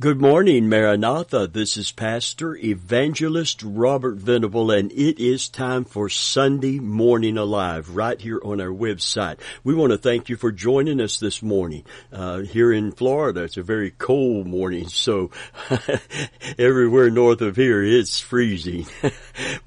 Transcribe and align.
Good 0.00 0.20
morning, 0.20 0.68
Maranatha. 0.68 1.48
This 1.48 1.76
is 1.76 1.90
Pastor 1.90 2.54
Evangelist 2.54 3.64
Robert 3.64 4.14
Venable, 4.14 4.70
and 4.70 4.92
it 4.92 5.18
is 5.18 5.48
time 5.48 5.84
for 5.84 6.08
Sunday 6.08 6.78
Morning 6.78 7.36
Alive 7.36 7.96
right 7.96 8.20
here 8.20 8.40
on 8.44 8.60
our 8.60 8.68
website. 8.68 9.40
We 9.64 9.74
want 9.74 9.90
to 9.90 9.98
thank 9.98 10.28
you 10.28 10.36
for 10.36 10.52
joining 10.52 11.00
us 11.00 11.18
this 11.18 11.42
morning. 11.42 11.82
Uh, 12.12 12.42
here 12.42 12.72
in 12.72 12.92
Florida, 12.92 13.42
it's 13.42 13.56
a 13.56 13.62
very 13.64 13.90
cold 13.90 14.46
morning, 14.46 14.86
so 14.86 15.32
everywhere 16.60 17.10
north 17.10 17.40
of 17.40 17.56
here 17.56 17.82
it's 17.82 18.20
freezing. 18.20 18.86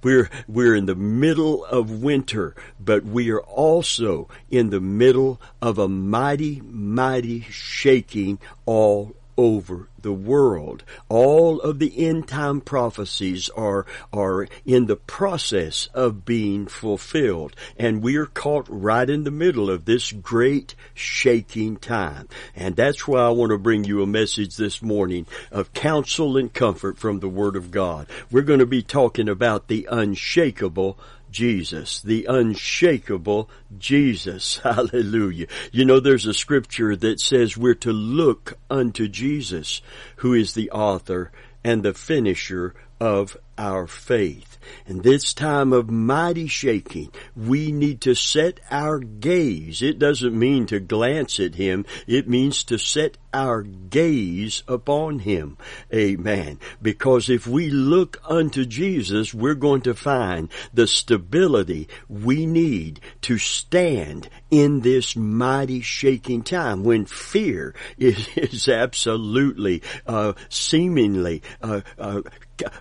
we're 0.01 0.29
we're 0.47 0.75
in 0.75 0.85
the 0.85 0.95
middle 0.95 1.65
of 1.65 2.01
winter, 2.01 2.55
but 2.79 3.03
we 3.03 3.31
are 3.31 3.41
also 3.41 4.29
in 4.49 4.69
the 4.69 4.79
middle 4.79 5.41
of 5.61 5.77
a 5.77 5.89
mighty, 5.89 6.61
mighty 6.61 7.41
shaking 7.41 8.39
all 8.65 9.13
over 9.41 9.87
the 9.99 10.13
world. 10.13 10.83
All 11.09 11.59
of 11.61 11.79
the 11.79 12.05
end 12.05 12.27
time 12.27 12.61
prophecies 12.61 13.49
are, 13.49 13.87
are 14.13 14.47
in 14.67 14.85
the 14.85 14.95
process 14.95 15.89
of 15.95 16.25
being 16.25 16.67
fulfilled. 16.67 17.55
And 17.75 18.03
we 18.03 18.17
are 18.17 18.27
caught 18.27 18.67
right 18.69 19.09
in 19.09 19.23
the 19.23 19.31
middle 19.31 19.71
of 19.71 19.85
this 19.85 20.11
great 20.11 20.75
shaking 20.93 21.77
time. 21.77 22.27
And 22.55 22.75
that's 22.75 23.07
why 23.07 23.21
I 23.21 23.29
want 23.29 23.49
to 23.49 23.57
bring 23.57 23.83
you 23.83 24.03
a 24.03 24.07
message 24.07 24.57
this 24.57 24.79
morning 24.79 25.25
of 25.51 25.73
counsel 25.73 26.37
and 26.37 26.53
comfort 26.53 26.99
from 26.99 27.19
the 27.19 27.29
Word 27.29 27.55
of 27.55 27.71
God. 27.71 28.05
We're 28.29 28.43
going 28.43 28.59
to 28.59 28.67
be 28.67 28.83
talking 28.83 29.27
about 29.27 29.69
the 29.69 29.87
unshakable 29.89 30.99
Jesus, 31.31 32.01
the 32.01 32.25
unshakable 32.25 33.49
Jesus. 33.77 34.57
Hallelujah. 34.63 35.47
You 35.71 35.85
know, 35.85 35.99
there's 35.99 36.27
a 36.27 36.33
scripture 36.33 36.95
that 36.95 37.19
says 37.19 37.57
we're 37.57 37.73
to 37.75 37.93
look 37.93 38.57
unto 38.69 39.07
Jesus, 39.07 39.81
who 40.17 40.33
is 40.33 40.53
the 40.53 40.69
author 40.71 41.31
and 41.63 41.83
the 41.83 41.93
finisher 41.93 42.73
of 42.99 43.37
our 43.57 43.87
faith. 43.87 44.50
In 44.85 45.01
this 45.01 45.33
time 45.33 45.73
of 45.73 45.89
mighty 45.89 46.47
shaking, 46.47 47.11
we 47.35 47.71
need 47.71 48.01
to 48.01 48.15
set 48.15 48.59
our 48.69 48.99
gaze. 48.99 49.81
It 49.81 49.99
doesn't 49.99 50.37
mean 50.37 50.65
to 50.67 50.79
glance 50.79 51.39
at 51.39 51.55
Him. 51.55 51.85
It 52.07 52.27
means 52.27 52.63
to 52.65 52.77
set 52.77 53.17
our 53.33 53.63
gaze 53.63 54.63
upon 54.67 55.19
Him. 55.19 55.57
Amen. 55.93 56.59
Because 56.81 57.29
if 57.29 57.47
we 57.47 57.69
look 57.69 58.21
unto 58.25 58.65
Jesus, 58.65 59.33
we're 59.33 59.55
going 59.55 59.81
to 59.81 59.93
find 59.93 60.49
the 60.73 60.87
stability 60.87 61.87
we 62.09 62.45
need 62.45 62.99
to 63.21 63.37
stand 63.37 64.29
in 64.51 64.81
this 64.81 65.15
mighty 65.15 65.81
shaking 65.81 66.43
time 66.43 66.83
when 66.83 67.05
fear 67.05 67.73
is, 67.97 68.27
is 68.35 68.67
absolutely, 68.67 69.81
uh, 70.05 70.33
seemingly, 70.49 71.41
uh, 71.61 71.81
uh, 71.97 72.21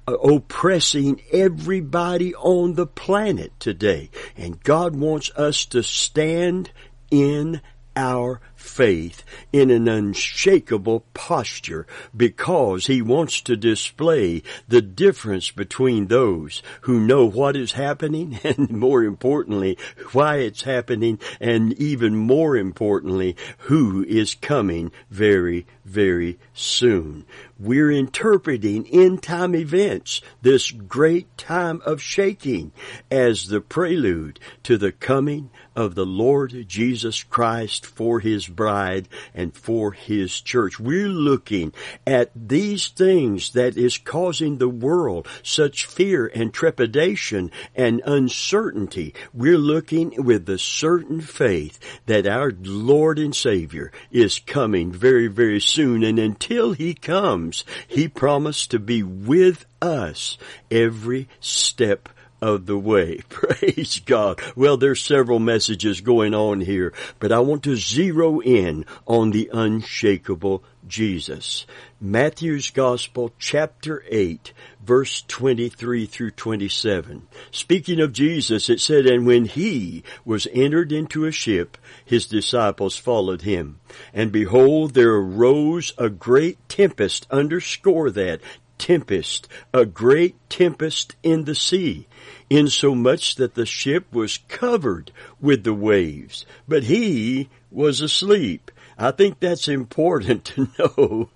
oppressing 0.06 1.22
everybody 1.32 2.34
on 2.34 2.74
the 2.74 2.86
planet 2.86 3.52
today. 3.58 4.10
And 4.36 4.62
God 4.62 4.96
wants 4.96 5.30
us 5.36 5.64
to 5.66 5.82
stand 5.82 6.70
in 7.10 7.62
our 7.96 8.41
faith 8.61 9.25
in 9.53 9.70
an 9.70 9.89
unshakable 9.89 11.00
posture 11.14 11.86
because 12.16 12.86
he 12.86 13.00
wants 13.00 13.41
to 13.41 13.56
display 13.56 14.42
the 14.69 14.83
difference 14.83 15.50
between 15.50 16.06
those 16.06 16.62
who 16.83 17.00
know 17.00 17.25
what 17.25 17.56
is 17.56 17.72
happening 17.72 18.38
and 18.44 18.70
more 18.70 19.03
importantly, 19.03 19.78
why 20.12 20.36
it's 20.36 20.62
happening 20.62 21.19
and 21.41 21.72
even 21.75 22.14
more 22.14 22.56
importantly, 22.56 23.34
who 23.58 24.05
is 24.05 24.34
coming 24.34 24.92
very, 25.11 25.66
very 25.84 26.38
soon. 26.53 27.25
We're 27.58 27.91
interpreting 27.91 28.86
end 28.88 29.22
time 29.22 29.55
events, 29.55 30.20
this 30.42 30.70
great 30.70 31.36
time 31.36 31.83
of 31.84 32.00
shaking 32.03 32.72
as 33.11 33.49
the 33.49 33.60
prelude 33.60 34.38
to 34.65 34.76
the 34.76 34.93
coming 34.93 35.50
of 35.76 35.94
the 35.94 36.06
Lord 36.06 36.66
Jesus 36.69 37.22
Christ 37.22 37.86
for 37.86 38.20
his 38.20 38.47
bride 38.47 39.08
and 39.34 39.54
for 39.56 39.92
his 39.92 40.41
church. 40.41 40.81
We're 40.81 41.08
looking 41.08 41.72
at 42.06 42.31
these 42.34 42.88
things 42.88 43.50
that 43.53 43.76
is 43.76 43.98
causing 43.98 44.58
the 44.58 44.69
world 44.69 45.28
such 45.42 45.86
fear 45.86 46.31
and 46.34 46.53
trepidation 46.53 47.50
and 47.75 48.03
uncertainty. 48.04 49.14
We're 49.32 49.58
looking 49.58 50.22
with 50.22 50.47
the 50.47 50.58
certain 50.58 51.20
faith 51.20 51.78
that 52.06 52.26
our 52.26 52.52
Lord 52.62 53.19
and 53.19 53.34
Savior 53.34 53.92
is 54.10 54.38
coming 54.38 54.92
very, 54.92 55.28
very 55.28 55.60
soon. 55.60 56.02
And 56.02 56.19
until 56.19 56.72
he 56.72 56.94
comes, 56.94 57.64
he 57.87 58.08
promised 58.08 58.70
to 58.72 58.78
be 58.78 59.02
with 59.02 59.66
us 59.81 60.37
every 60.70 61.28
step 61.41 62.08
of 62.40 62.66
the 62.66 62.78
way. 62.78 63.20
Praise 63.28 64.00
God. 64.00 64.40
Well, 64.56 64.76
there's 64.76 65.00
several 65.00 65.38
messages 65.38 66.00
going 66.00 66.34
on 66.34 66.60
here, 66.60 66.92
but 67.18 67.32
I 67.32 67.40
want 67.40 67.62
to 67.64 67.76
zero 67.76 68.40
in 68.40 68.84
on 69.06 69.30
the 69.30 69.50
unshakable 69.52 70.62
Jesus. 70.86 71.66
Matthew's 72.00 72.70
Gospel, 72.70 73.32
chapter 73.38 74.02
8, 74.08 74.52
verse 74.82 75.22
23 75.28 76.06
through 76.06 76.30
27. 76.30 77.28
Speaking 77.50 78.00
of 78.00 78.12
Jesus, 78.12 78.70
it 78.70 78.80
said, 78.80 79.06
And 79.06 79.26
when 79.26 79.44
he 79.44 80.02
was 80.24 80.48
entered 80.52 80.92
into 80.92 81.26
a 81.26 81.32
ship, 81.32 81.76
his 82.04 82.26
disciples 82.26 82.96
followed 82.96 83.42
him. 83.42 83.80
And 84.14 84.32
behold, 84.32 84.94
there 84.94 85.14
arose 85.14 85.92
a 85.98 86.08
great 86.08 86.58
tempest, 86.68 87.26
underscore 87.30 88.10
that, 88.12 88.40
tempest, 88.80 89.46
a 89.72 89.84
great 89.84 90.34
tempest 90.48 91.14
in 91.22 91.44
the 91.44 91.54
sea, 91.54 92.08
insomuch 92.48 93.36
that 93.36 93.54
the 93.54 93.66
ship 93.66 94.12
was 94.12 94.38
covered 94.48 95.12
with 95.41 95.62
the 95.62 95.74
waves, 95.74 96.46
but 96.66 96.84
he 96.84 97.48
was 97.70 98.00
asleep. 98.00 98.70
I 98.98 99.12
think 99.12 99.38
that's 99.38 99.69
important 99.69 100.44
to 100.56 100.69
know 100.78 101.28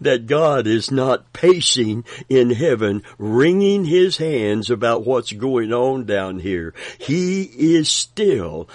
that 0.00 0.26
God 0.26 0.66
is 0.66 0.90
not 0.90 1.32
pacing 1.32 2.04
in 2.28 2.50
heaven, 2.50 3.02
wringing 3.18 3.84
his 3.84 4.16
hands 4.16 4.70
about 4.70 5.04
what's 5.04 5.32
going 5.32 5.72
on 5.72 6.04
down 6.06 6.40
here. 6.40 6.74
He 6.98 7.42
is 7.42 7.90
still 7.90 8.68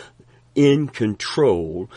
in 0.56 0.88
control 0.88 1.90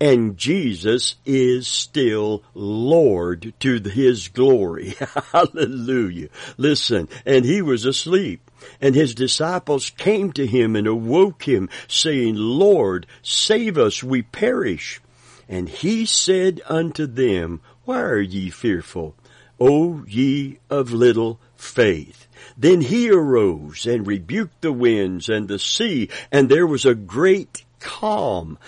and 0.00 0.36
Jesus 0.36 1.16
is 1.24 1.66
still 1.66 2.42
Lord 2.54 3.54
to 3.60 3.80
his 3.80 4.28
glory. 4.28 4.94
Hallelujah. 5.32 6.28
Listen, 6.58 7.08
and 7.24 7.44
he 7.44 7.62
was 7.62 7.84
asleep. 7.84 8.50
And 8.80 8.94
his 8.94 9.14
disciples 9.14 9.90
came 9.90 10.32
to 10.32 10.46
him 10.46 10.76
and 10.76 10.86
awoke 10.86 11.44
him, 11.44 11.68
saying, 11.88 12.34
Lord, 12.36 13.06
save 13.22 13.78
us, 13.78 14.02
we 14.02 14.22
perish. 14.22 15.00
And 15.48 15.68
he 15.68 16.04
said 16.04 16.60
unto 16.66 17.06
them, 17.06 17.60
Why 17.84 18.00
are 18.00 18.20
ye 18.20 18.50
fearful, 18.50 19.14
O 19.60 20.04
ye 20.06 20.58
of 20.68 20.92
little 20.92 21.38
faith? 21.56 22.26
Then 22.56 22.80
he 22.80 23.10
arose 23.10 23.86
and 23.86 24.06
rebuked 24.06 24.62
the 24.62 24.72
winds 24.72 25.28
and 25.28 25.48
the 25.48 25.58
sea, 25.58 26.08
and 26.32 26.48
there 26.48 26.66
was 26.66 26.84
a 26.84 26.94
great 26.94 27.65
calm. 27.80 28.58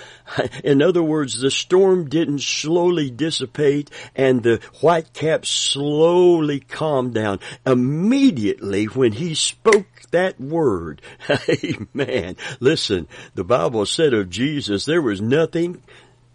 In 0.65 0.83
other 0.83 1.03
words, 1.03 1.41
the 1.41 1.51
storm 1.51 2.09
didn't 2.09 2.43
slowly 2.43 3.11
dissipate 3.11 3.91
and 4.15 4.43
the 4.43 4.61
white 4.81 5.13
cap 5.13 5.47
slowly 5.47 6.61
calmed 6.61 7.15
down. 7.15 7.41
Immediately 7.67 8.87
when 8.87 9.13
he 9.13 9.35
spoke 9.35 9.87
that 10.11 10.41
word, 10.41 11.03
amen. 11.65 12.37
Listen, 12.61 13.07
the 13.35 13.45
Bible 13.45 13.87
said 13.87 14.15
of 14.15 14.31
Jesus, 14.31 14.85
there 14.85 15.03
was 15.03 15.21
nothing 15.21 15.83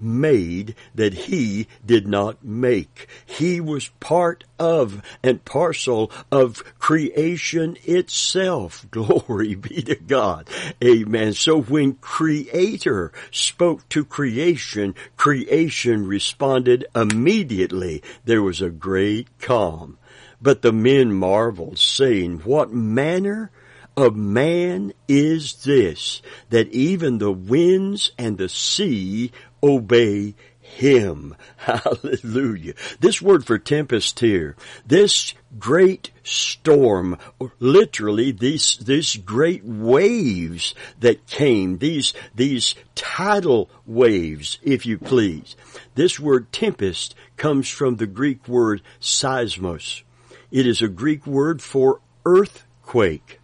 made 0.03 0.75
that 0.93 1.13
he 1.13 1.67
did 1.85 2.07
not 2.07 2.43
make. 2.43 3.07
He 3.25 3.61
was 3.61 3.89
part 3.99 4.43
of 4.59 5.01
and 5.23 5.43
parcel 5.45 6.11
of 6.31 6.63
creation 6.79 7.77
itself. 7.83 8.85
Glory 8.91 9.55
be 9.55 9.81
to 9.83 9.95
God. 9.95 10.49
Amen. 10.83 11.33
So 11.33 11.61
when 11.61 11.93
creator 11.93 13.11
spoke 13.31 13.87
to 13.89 14.05
creation, 14.05 14.95
creation 15.17 16.07
responded 16.07 16.85
immediately. 16.95 18.03
There 18.25 18.43
was 18.43 18.61
a 18.61 18.69
great 18.69 19.27
calm. 19.39 19.97
But 20.41 20.61
the 20.61 20.73
men 20.73 21.13
marveled 21.13 21.79
saying, 21.79 22.39
what 22.39 22.71
manner 22.71 23.49
of 23.95 24.15
man 24.15 24.91
is 25.07 25.63
this 25.63 26.21
that 26.49 26.67
even 26.69 27.19
the 27.19 27.31
winds 27.31 28.11
and 28.17 28.37
the 28.37 28.49
sea 28.49 29.31
obey 29.63 30.35
him. 30.59 31.35
Hallelujah. 31.57 32.73
This 32.99 33.21
word 33.21 33.45
for 33.45 33.57
tempest 33.57 34.19
here, 34.19 34.55
this 34.85 35.33
great 35.59 36.11
storm, 36.23 37.17
literally 37.59 38.31
these, 38.31 38.77
these 38.77 39.15
great 39.17 39.63
waves 39.63 40.73
that 40.99 41.27
came, 41.27 41.77
these, 41.77 42.13
these 42.33 42.75
tidal 42.95 43.69
waves, 43.85 44.57
if 44.63 44.85
you 44.85 44.97
please. 44.97 45.55
This 45.95 46.19
word 46.19 46.51
tempest 46.51 47.15
comes 47.37 47.69
from 47.69 47.97
the 47.97 48.07
Greek 48.07 48.47
word 48.47 48.81
seismos. 48.99 50.03
It 50.51 50.67
is 50.67 50.81
a 50.81 50.87
Greek 50.87 51.25
word 51.25 51.61
for 51.61 52.01
earthquake. 52.25 53.39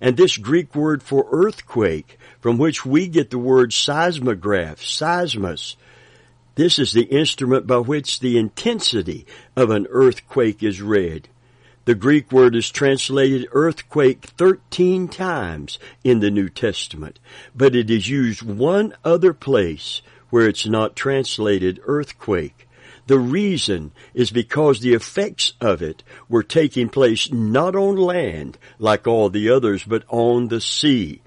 And 0.00 0.16
this 0.16 0.36
Greek 0.36 0.74
word 0.74 1.02
for 1.02 1.26
earthquake, 1.30 2.18
from 2.44 2.58
which 2.58 2.84
we 2.84 3.08
get 3.08 3.30
the 3.30 3.38
word 3.38 3.72
seismograph, 3.72 4.76
seismos, 4.76 5.76
this 6.56 6.78
is 6.78 6.92
the 6.92 7.04
instrument 7.04 7.66
by 7.66 7.78
which 7.78 8.20
the 8.20 8.36
intensity 8.36 9.24
of 9.56 9.70
an 9.70 9.86
earthquake 9.88 10.62
is 10.62 10.82
read. 10.82 11.26
The 11.86 11.94
Greek 11.94 12.30
word 12.30 12.54
is 12.54 12.68
translated 12.68 13.48
earthquake 13.52 14.26
13 14.26 15.08
times 15.08 15.78
in 16.04 16.20
the 16.20 16.30
New 16.30 16.50
Testament, 16.50 17.18
but 17.54 17.74
it 17.74 17.88
is 17.88 18.10
used 18.10 18.42
one 18.42 18.94
other 19.02 19.32
place 19.32 20.02
where 20.28 20.46
it's 20.46 20.66
not 20.66 20.94
translated 20.94 21.80
earthquake. 21.86 22.68
The 23.06 23.18
reason 23.18 23.92
is 24.12 24.30
because 24.30 24.80
the 24.80 24.92
effects 24.92 25.54
of 25.62 25.80
it 25.80 26.02
were 26.28 26.42
taking 26.42 26.90
place 26.90 27.32
not 27.32 27.74
on 27.74 27.96
land 27.96 28.58
like 28.78 29.06
all 29.06 29.30
the 29.30 29.48
others, 29.48 29.82
but 29.82 30.04
on 30.08 30.48
the 30.48 30.60
sea. 30.60 31.22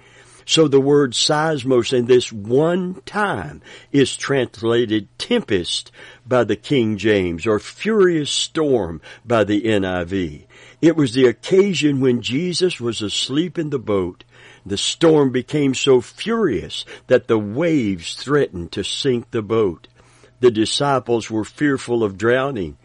So 0.47 0.69
the 0.69 0.79
word 0.79 1.11
seismos 1.11 1.91
in 1.91 2.05
this 2.05 2.31
one 2.31 3.01
time 3.05 3.61
is 3.91 4.15
translated 4.15 5.09
tempest 5.19 5.91
by 6.25 6.45
the 6.45 6.55
King 6.55 6.95
James 6.95 7.45
or 7.45 7.59
furious 7.59 8.31
storm 8.31 9.01
by 9.25 9.43
the 9.43 9.63
NIV. 9.63 10.45
It 10.81 10.95
was 10.95 11.13
the 11.13 11.25
occasion 11.25 11.99
when 11.99 12.21
Jesus 12.21 12.79
was 12.79 13.01
asleep 13.01 13.59
in 13.59 13.71
the 13.71 13.77
boat. 13.77 14.23
The 14.65 14.77
storm 14.77 15.31
became 15.31 15.73
so 15.73 15.99
furious 15.99 16.85
that 17.07 17.27
the 17.27 17.37
waves 17.37 18.15
threatened 18.15 18.71
to 18.71 18.85
sink 18.85 19.31
the 19.31 19.41
boat. 19.41 19.89
The 20.39 20.49
disciples 20.49 21.29
were 21.29 21.43
fearful 21.43 22.05
of 22.05 22.17
drowning. 22.17 22.77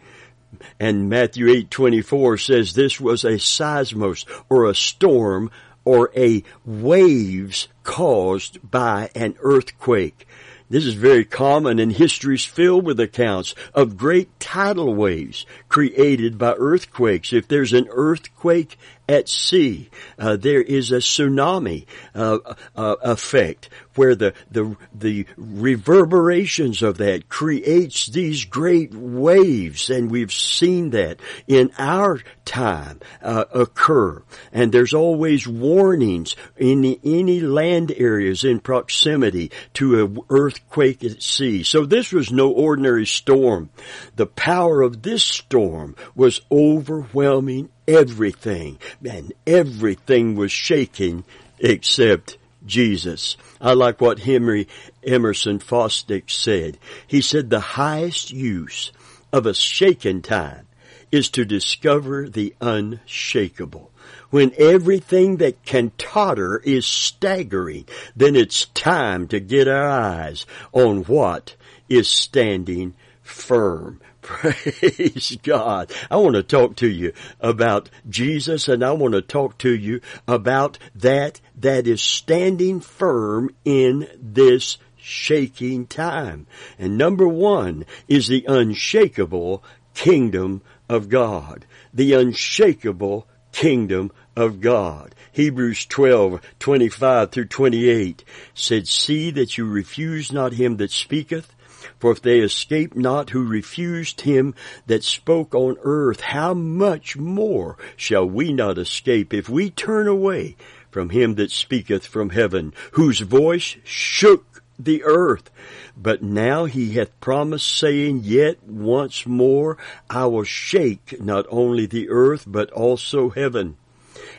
And 0.81 1.09
Matthew 1.09 1.47
8:24 1.47 2.37
says 2.37 2.73
this 2.73 2.99
was 2.99 3.23
a 3.23 3.39
seismos 3.39 4.25
or 4.49 4.65
a 4.65 4.75
storm 4.75 5.49
or 5.85 6.11
a 6.15 6.43
waves 6.65 7.67
caused 7.83 8.59
by 8.69 9.09
an 9.15 9.35
earthquake. 9.41 10.27
This 10.69 10.85
is 10.85 10.95
very 10.95 11.25
common 11.25 11.77
and 11.77 11.91
history 11.91 12.35
is 12.35 12.45
filled 12.45 12.85
with 12.85 12.99
accounts 12.99 13.53
of 13.75 13.97
great 13.97 14.39
tidal 14.39 14.95
waves 14.95 15.45
created 15.69 16.37
by 16.37 16.55
earthquakes. 16.57 17.31
If 17.31 17.47
there's 17.47 17.73
an 17.73 17.87
earthquake 17.91 18.79
at 19.07 19.27
sea, 19.27 19.89
uh, 20.17 20.37
there 20.37 20.61
is 20.61 20.91
a 20.91 20.97
tsunami 20.97 21.85
uh, 22.15 22.39
uh, 22.75 22.95
effect 23.01 23.69
where 23.95 24.15
the, 24.15 24.33
the, 24.49 24.75
the 24.93 25.25
reverberations 25.37 26.81
of 26.81 26.97
that 26.97 27.29
creates 27.29 28.07
these 28.07 28.45
great 28.45 28.93
waves. 28.93 29.89
And 29.89 30.09
we've 30.09 30.31
seen 30.31 30.91
that 30.91 31.19
in 31.47 31.71
our 31.77 32.21
time 32.45 33.01
uh, 33.21 33.45
occur. 33.53 34.23
And 34.51 34.71
there's 34.71 34.93
always 34.93 35.47
warnings 35.47 36.35
in 36.57 36.81
the, 36.81 36.99
any 37.03 37.41
land 37.41 37.91
areas 37.95 38.43
in 38.43 38.59
proximity 38.59 39.51
to 39.73 40.05
an 40.05 40.19
earthquake 40.29 41.03
at 41.03 41.21
sea. 41.21 41.63
So 41.63 41.85
this 41.85 42.11
was 42.11 42.31
no 42.31 42.51
ordinary 42.51 43.05
storm. 43.05 43.69
The 44.15 44.27
power 44.27 44.81
of 44.81 45.01
this 45.01 45.23
storm 45.23 45.95
was 46.15 46.41
overwhelming 46.51 47.69
everything 47.87 48.77
and 49.03 49.33
everything 49.45 50.35
was 50.35 50.51
shaking 50.51 51.23
except 51.59 52.37
Jesus. 52.65 53.37
I 53.59 53.73
like 53.73 53.99
what 54.01 54.19
Henry 54.19 54.67
Emerson 55.05 55.59
Fosdick 55.59 56.29
said. 56.29 56.77
He 57.07 57.21
said 57.21 57.49
the 57.49 57.59
highest 57.59 58.31
use 58.31 58.91
of 59.31 59.45
a 59.45 59.53
shaken 59.53 60.21
time 60.21 60.67
is 61.11 61.29
to 61.29 61.45
discover 61.45 62.27
the 62.27 62.55
unshakable. 62.59 63.91
When 64.29 64.51
everything 64.57 65.37
that 65.37 65.63
can 65.63 65.91
totter 65.97 66.57
is 66.57 66.87
staggering, 66.87 67.85
then 68.15 68.35
it's 68.35 68.65
time 68.65 69.27
to 69.27 69.39
get 69.39 69.67
our 69.67 69.87
eyes 69.87 70.45
on 70.71 71.03
what 71.03 71.55
is 71.87 72.07
standing 72.07 72.95
firm. 73.21 74.01
Praise 74.27 75.37
God. 75.43 75.91
I 76.09 76.15
want 76.15 76.35
to 76.35 76.43
talk 76.43 76.77
to 76.77 76.87
you 76.87 77.11
about 77.41 77.89
Jesus 78.09 78.69
and 78.69 78.81
I 78.81 78.93
want 78.93 79.15
to 79.15 79.21
talk 79.21 79.57
to 79.59 79.75
you 79.75 79.99
about 80.25 80.79
that 80.95 81.41
that 81.57 81.87
is 81.87 82.01
standing 82.01 82.79
firm 82.79 83.53
in 83.65 84.07
this 84.17 84.77
shaking 84.95 85.87
time. 85.87 86.47
And 86.79 86.97
number 86.97 87.27
one 87.27 87.85
is 88.07 88.27
the 88.27 88.45
unshakable 88.47 89.61
kingdom 89.93 90.61
of 90.87 91.09
God. 91.09 91.65
The 91.93 92.13
unshakable 92.13 93.27
kingdom 93.51 94.09
of 94.37 94.61
God. 94.61 95.15
Hebrews 95.33 95.85
12, 95.85 96.39
25 96.59 97.31
through 97.31 97.45
28 97.45 98.23
said, 98.53 98.87
See 98.87 99.31
that 99.31 99.57
you 99.57 99.65
refuse 99.65 100.31
not 100.31 100.53
him 100.53 100.77
that 100.77 100.91
speaketh, 100.91 101.53
for 101.99 102.11
if 102.11 102.21
they 102.21 102.39
escape 102.39 102.95
not 102.95 103.31
who 103.31 103.47
refused 103.47 104.21
him 104.21 104.53
that 104.87 105.03
spoke 105.03 105.53
on 105.53 105.77
earth, 105.83 106.21
how 106.21 106.53
much 106.53 107.17
more 107.17 107.77
shall 107.95 108.25
we 108.25 108.53
not 108.53 108.77
escape 108.77 109.33
if 109.33 109.49
we 109.49 109.69
turn 109.69 110.07
away 110.07 110.55
from 110.91 111.09
him 111.09 111.35
that 111.35 111.51
speaketh 111.51 112.05
from 112.05 112.29
heaven, 112.29 112.73
whose 112.91 113.19
voice 113.19 113.75
shook 113.83 114.63
the 114.77 115.03
earth. 115.03 115.49
But 115.95 116.23
now 116.23 116.65
he 116.65 116.93
hath 116.93 117.19
promised, 117.19 117.67
saying, 117.67 118.21
Yet 118.23 118.63
once 118.63 119.25
more 119.25 119.77
I 120.09 120.25
will 120.25 120.43
shake 120.43 121.21
not 121.21 121.45
only 121.49 121.85
the 121.85 122.09
earth, 122.09 122.45
but 122.47 122.71
also 122.71 123.29
heaven. 123.29 123.77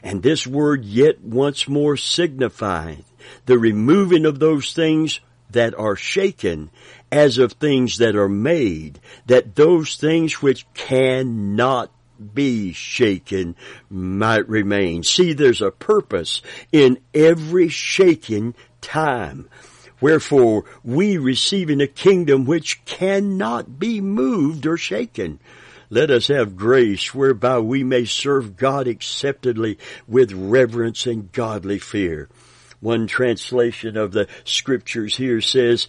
And 0.03 0.23
this 0.23 0.47
word 0.47 0.85
yet 0.85 1.21
once 1.23 1.69
more 1.69 1.97
signifies 1.97 3.03
the 3.47 3.59
removing 3.59 4.25
of 4.27 4.39
those 4.39 4.75
things 4.75 5.21
that 5.51 5.75
are 5.75 5.97
shaken 5.97 6.71
as 7.15 7.39
of 7.39 7.53
things 7.53 7.99
that 7.99 8.17
are 8.17 8.29
made, 8.29 8.99
that 9.27 9.55
those 9.55 9.95
things 9.95 10.43
which 10.43 10.67
cannot 10.75 11.89
be 12.35 12.73
shaken 12.73 13.55
might 13.89 14.49
remain. 14.49 15.05
See, 15.05 15.33
there's 15.33 15.63
a 15.63 15.71
purpose 15.71 16.43
in 16.73 16.99
every 17.15 17.69
shaking 17.69 18.57
time. 18.81 19.49
Wherefore, 20.01 20.65
we 20.83 21.17
receiving 21.17 21.81
a 21.81 21.87
kingdom 21.87 22.47
which 22.47 22.85
cannot 22.85 23.79
be 23.79 24.01
moved 24.01 24.67
or 24.67 24.77
shaken. 24.77 25.39
Let 25.91 26.11
us 26.11 26.27
have 26.27 26.57
grace 26.57 27.15
whereby 27.15 27.61
we 27.61 27.85
may 27.85 28.07
serve 28.07 28.57
God 28.57 28.89
acceptably 28.89 29.79
with 30.09 30.33
reverence 30.33 31.07
and 31.07 31.31
godly 31.31 31.79
fear. 31.79 32.29
One 32.81 33.07
translation 33.07 33.97
of 33.97 34.11
the 34.11 34.27
scriptures 34.43 35.17
here 35.17 35.41
says, 35.41 35.87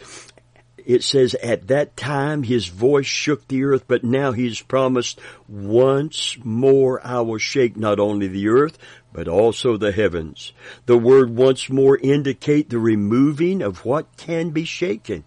it 0.85 1.03
says, 1.03 1.33
at 1.35 1.67
that 1.67 1.97
time 1.97 2.43
his 2.43 2.67
voice 2.67 3.05
shook 3.05 3.47
the 3.47 3.63
earth, 3.63 3.85
but 3.87 4.03
now 4.03 4.31
he's 4.31 4.61
promised, 4.61 5.19
once 5.47 6.37
more 6.43 7.05
I 7.05 7.21
will 7.21 7.37
shake 7.37 7.75
not 7.75 7.99
only 7.99 8.27
the 8.27 8.47
earth, 8.47 8.77
but 9.11 9.27
also 9.27 9.77
the 9.77 9.91
heavens. 9.91 10.53
The 10.85 10.97
word 10.97 11.29
once 11.35 11.69
more 11.69 11.97
indicate 11.97 12.69
the 12.69 12.79
removing 12.79 13.61
of 13.61 13.85
what 13.85 14.17
can 14.17 14.49
be 14.49 14.65
shaken. 14.65 15.23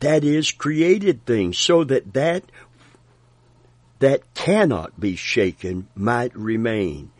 That 0.00 0.24
is 0.24 0.52
created 0.52 1.26
things 1.26 1.58
so 1.58 1.84
that 1.84 2.14
that 2.14 2.44
that 3.98 4.34
cannot 4.34 4.98
be 4.98 5.14
shaken 5.14 5.88
might 5.94 6.36
remain. 6.36 7.10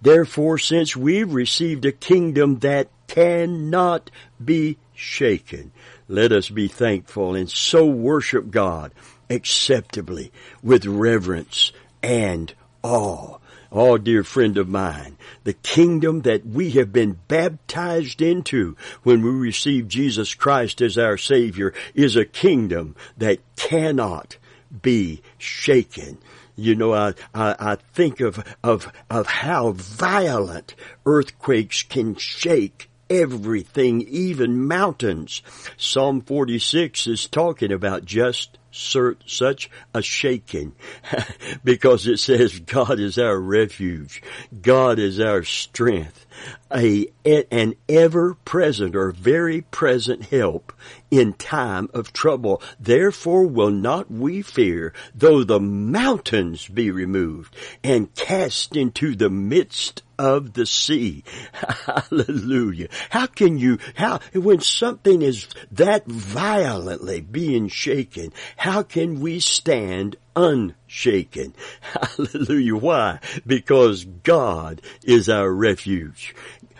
Therefore, 0.00 0.58
since 0.58 0.96
we've 0.96 1.32
received 1.32 1.84
a 1.84 1.92
kingdom 1.92 2.60
that 2.60 2.88
cannot 3.08 4.10
be 4.44 4.78
shaken. 4.94 5.72
Let 6.08 6.32
us 6.32 6.48
be 6.48 6.68
thankful 6.68 7.34
and 7.34 7.50
so 7.50 7.84
worship 7.84 8.50
God 8.50 8.92
acceptably 9.28 10.32
with 10.62 10.86
reverence 10.86 11.70
and 12.02 12.54
awe. 12.82 13.36
Oh, 13.70 13.98
dear 13.98 14.24
friend 14.24 14.56
of 14.56 14.66
mine, 14.66 15.18
the 15.44 15.52
kingdom 15.52 16.22
that 16.22 16.46
we 16.46 16.70
have 16.70 16.90
been 16.90 17.18
baptized 17.28 18.22
into 18.22 18.74
when 19.02 19.22
we 19.22 19.30
receive 19.30 19.88
Jesus 19.88 20.32
Christ 20.32 20.80
as 20.80 20.96
our 20.96 21.18
Savior 21.18 21.74
is 21.94 22.16
a 22.16 22.24
kingdom 22.24 22.96
that 23.18 23.40
cannot 23.56 24.38
be 24.80 25.20
shaken. 25.36 26.16
You 26.56 26.74
know, 26.74 26.94
I, 26.94 27.12
I, 27.34 27.54
I 27.58 27.76
think 27.92 28.20
of, 28.20 28.42
of, 28.64 28.90
of 29.10 29.26
how 29.26 29.72
violent 29.72 30.74
earthquakes 31.04 31.82
can 31.82 32.14
shake 32.14 32.88
everything, 33.10 34.02
even 34.02 34.66
mountains. 34.66 35.42
Psalm 35.76 36.20
46 36.20 37.06
is 37.06 37.26
talking 37.26 37.72
about 37.72 38.04
just 38.04 38.58
such 38.70 39.70
a 39.94 40.02
shaking 40.02 40.74
because 41.64 42.06
it 42.06 42.18
says 42.18 42.60
God 42.60 43.00
is 43.00 43.18
our 43.18 43.38
refuge. 43.38 44.22
God 44.60 44.98
is 44.98 45.20
our 45.20 45.42
strength. 45.42 46.26
A, 46.74 47.08
an 47.24 47.74
ever 47.88 48.34
present 48.44 48.94
or 48.94 49.10
very 49.10 49.62
present 49.62 50.26
help 50.26 50.72
in 51.10 51.32
time 51.32 51.88
of 51.94 52.12
trouble. 52.12 52.62
Therefore 52.78 53.46
will 53.46 53.70
not 53.70 54.10
we 54.10 54.42
fear, 54.42 54.92
though 55.14 55.44
the 55.44 55.60
mountains 55.60 56.68
be 56.68 56.90
removed 56.90 57.54
and 57.82 58.14
cast 58.14 58.76
into 58.76 59.14
the 59.14 59.30
midst 59.30 60.02
of 60.18 60.54
the 60.54 60.66
sea. 60.66 61.22
Hallelujah. 61.86 62.88
How 63.10 63.26
can 63.26 63.56
you, 63.58 63.78
how, 63.94 64.20
when 64.34 64.60
something 64.60 65.22
is 65.22 65.48
that 65.70 66.06
violently 66.06 67.20
being 67.20 67.68
shaken, 67.68 68.32
how 68.56 68.82
can 68.82 69.20
we 69.20 69.40
stand 69.40 70.16
unshaken? 70.38 71.54
Hallelujah. 71.80 72.76
Why? 72.76 73.20
Because 73.46 74.04
God 74.04 74.80
is 75.02 75.28
our 75.28 75.50
refuge. 75.50 76.34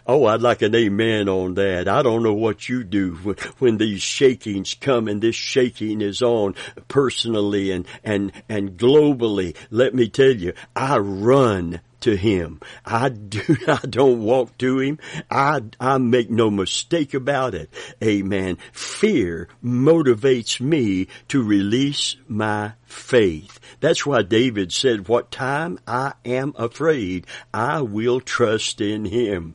Oh, 0.07 0.25
I'd 0.25 0.41
like 0.41 0.63
an 0.63 0.75
amen 0.75 1.29
on 1.29 1.55
that. 1.55 1.87
I 1.87 2.03
don't 2.03 2.23
know 2.23 2.33
what 2.33 2.67
you 2.67 2.83
do 2.83 3.17
when, 3.17 3.37
when 3.59 3.77
these 3.77 4.01
shakings 4.01 4.73
come 4.73 5.07
and 5.07 5.21
this 5.21 5.37
shaking 5.37 6.01
is 6.01 6.23
on 6.23 6.55
personally 6.89 7.73
and, 7.73 7.87
and, 8.03 8.33
and 8.49 8.79
globally. 8.79 9.55
Let 9.71 9.95
me 9.95 10.09
tell 10.09 10.31
you, 10.31 10.55
I 10.75 10.97
run 10.97 11.81
to 12.01 12.17
him. 12.17 12.61
I 12.85 13.09
do, 13.09 13.43
I 13.67 13.81
don't 13.89 14.23
walk 14.23 14.57
to 14.59 14.79
him. 14.79 14.99
I, 15.31 15.63
I 15.81 15.99
make 15.99 16.31
no 16.31 16.51
mistake 16.51 17.15
about 17.15 17.55
it. 17.55 17.71
Amen. 18.03 18.59
Fear 18.73 19.49
motivates 19.63 20.61
me 20.61 21.09
to 21.29 21.43
release 21.43 22.17
my 22.27 22.73
faith. 22.87 23.61
That's 23.81 24.05
why 24.07 24.23
David 24.23 24.73
said, 24.73 25.09
what 25.09 25.31
time 25.31 25.79
I 25.87 26.15
am 26.25 26.55
afraid, 26.57 27.27
I 27.53 27.83
will 27.83 28.21
trust 28.21 28.81
in 28.81 29.05
him. 29.05 29.55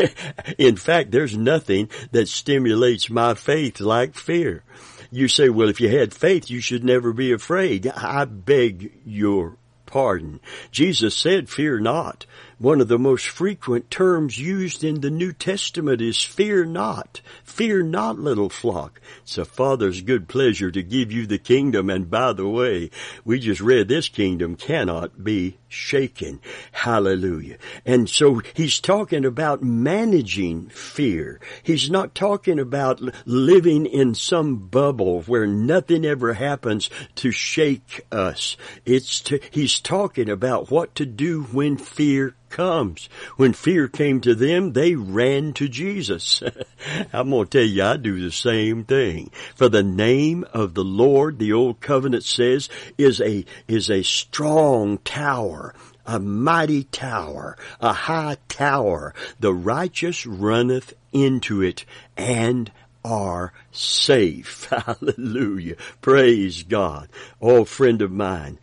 in 0.58 0.76
fact, 0.76 1.10
there's 1.10 1.36
nothing 1.36 1.88
that 2.12 2.28
stimulates 2.28 3.08
my 3.08 3.34
faith 3.34 3.80
like 3.80 4.14
fear. 4.14 4.62
You 5.10 5.28
say, 5.28 5.48
well, 5.48 5.68
if 5.68 5.80
you 5.80 5.88
had 5.88 6.12
faith, 6.12 6.50
you 6.50 6.60
should 6.60 6.82
never 6.82 7.12
be 7.12 7.32
afraid. 7.32 7.86
I 7.86 8.24
beg 8.24 8.92
your 9.04 9.56
pardon. 9.94 10.40
Jesus 10.72 11.16
said, 11.16 11.48
fear 11.48 11.78
not. 11.78 12.26
One 12.58 12.80
of 12.80 12.88
the 12.88 12.98
most 12.98 13.28
frequent 13.28 13.92
terms 13.92 14.36
used 14.36 14.82
in 14.82 15.02
the 15.02 15.10
New 15.10 15.32
Testament 15.32 16.00
is 16.00 16.20
fear 16.20 16.64
not. 16.64 17.20
Fear 17.44 17.84
not, 17.84 18.18
little 18.18 18.48
flock. 18.48 19.00
It's 19.22 19.38
a 19.38 19.44
father's 19.44 20.00
good 20.00 20.26
pleasure 20.26 20.72
to 20.72 20.82
give 20.82 21.12
you 21.12 21.28
the 21.28 21.38
kingdom. 21.38 21.90
And 21.90 22.10
by 22.10 22.32
the 22.32 22.48
way, 22.48 22.90
we 23.24 23.38
just 23.38 23.60
read 23.60 23.86
this 23.86 24.08
kingdom 24.08 24.56
cannot 24.56 25.22
be 25.22 25.58
shaken. 25.74 26.40
Hallelujah. 26.72 27.58
And 27.84 28.08
so 28.08 28.40
he's 28.54 28.80
talking 28.80 29.24
about 29.24 29.62
managing 29.62 30.68
fear. 30.68 31.40
He's 31.62 31.90
not 31.90 32.14
talking 32.14 32.58
about 32.58 33.00
living 33.26 33.86
in 33.86 34.14
some 34.14 34.56
bubble 34.56 35.22
where 35.22 35.46
nothing 35.46 36.04
ever 36.04 36.34
happens 36.34 36.88
to 37.16 37.30
shake 37.30 38.06
us. 38.10 38.56
It's 38.84 39.20
to, 39.22 39.40
he's 39.50 39.80
talking 39.80 40.30
about 40.30 40.70
what 40.70 40.94
to 40.96 41.06
do 41.06 41.42
when 41.44 41.76
fear 41.76 42.34
comes. 42.54 43.08
When 43.36 43.52
fear 43.52 43.88
came 43.88 44.20
to 44.20 44.34
them, 44.34 44.74
they 44.74 44.94
ran 44.94 45.54
to 45.54 45.68
Jesus. 45.68 46.40
I'm 47.12 47.30
going 47.30 47.46
to 47.46 47.58
tell 47.58 47.66
you, 47.66 47.82
I 47.82 47.96
do 47.96 48.22
the 48.22 48.30
same 48.30 48.84
thing. 48.84 49.30
For 49.56 49.68
the 49.68 49.82
name 49.82 50.44
of 50.52 50.74
the 50.74 50.84
Lord, 50.84 51.40
the 51.40 51.52
old 51.52 51.80
covenant 51.80 52.22
says, 52.22 52.68
is 52.96 53.20
a, 53.20 53.44
is 53.66 53.90
a 53.90 54.02
strong 54.02 54.98
tower 54.98 55.63
a 56.04 56.18
mighty 56.18 56.84
tower, 56.84 57.56
a 57.80 57.92
high 57.92 58.36
tower. 58.48 59.14
The 59.40 59.54
righteous 59.54 60.26
runneth 60.26 60.92
into 61.12 61.62
it 61.62 61.84
and 62.16 62.70
are 63.04 63.52
safe. 63.70 64.64
Hallelujah. 64.70 65.76
Praise 66.00 66.62
God. 66.64 67.08
Oh, 67.40 67.64
friend 67.64 68.02
of 68.02 68.10
mine, 68.10 68.58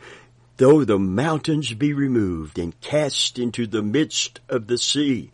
though 0.57 0.83
the 0.83 0.99
mountains 0.99 1.73
be 1.73 1.93
removed 1.93 2.59
and 2.59 2.79
cast 2.81 3.39
into 3.39 3.65
the 3.67 3.83
midst 3.83 4.39
of 4.49 4.67
the 4.67 4.77
sea, 4.77 5.31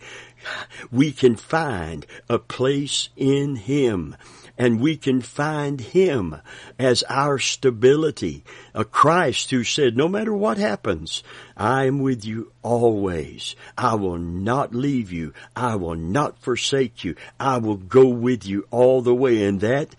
we 0.91 1.12
can 1.12 1.36
find 1.36 2.05
a 2.29 2.39
place 2.39 3.09
in 3.15 3.55
Him 3.55 4.15
and 4.57 4.79
we 4.79 4.97
can 4.97 5.21
find 5.21 5.79
Him 5.79 6.37
as 6.79 7.03
our 7.09 7.37
stability. 7.39 8.43
A 8.73 8.83
Christ 8.83 9.51
who 9.51 9.63
said, 9.63 9.95
no 9.95 10.07
matter 10.07 10.33
what 10.33 10.57
happens, 10.57 11.23
I 11.55 11.85
am 11.85 11.99
with 11.99 12.25
you 12.25 12.51
always. 12.63 13.55
I 13.77 13.95
will 13.95 14.17
not 14.17 14.73
leave 14.73 15.11
you. 15.11 15.33
I 15.55 15.75
will 15.75 15.95
not 15.95 16.39
forsake 16.39 17.03
you. 17.03 17.15
I 17.39 17.57
will 17.57 17.77
go 17.77 18.07
with 18.07 18.45
you 18.45 18.67
all 18.71 19.01
the 19.01 19.15
way. 19.15 19.43
And 19.43 19.61
that 19.61 19.95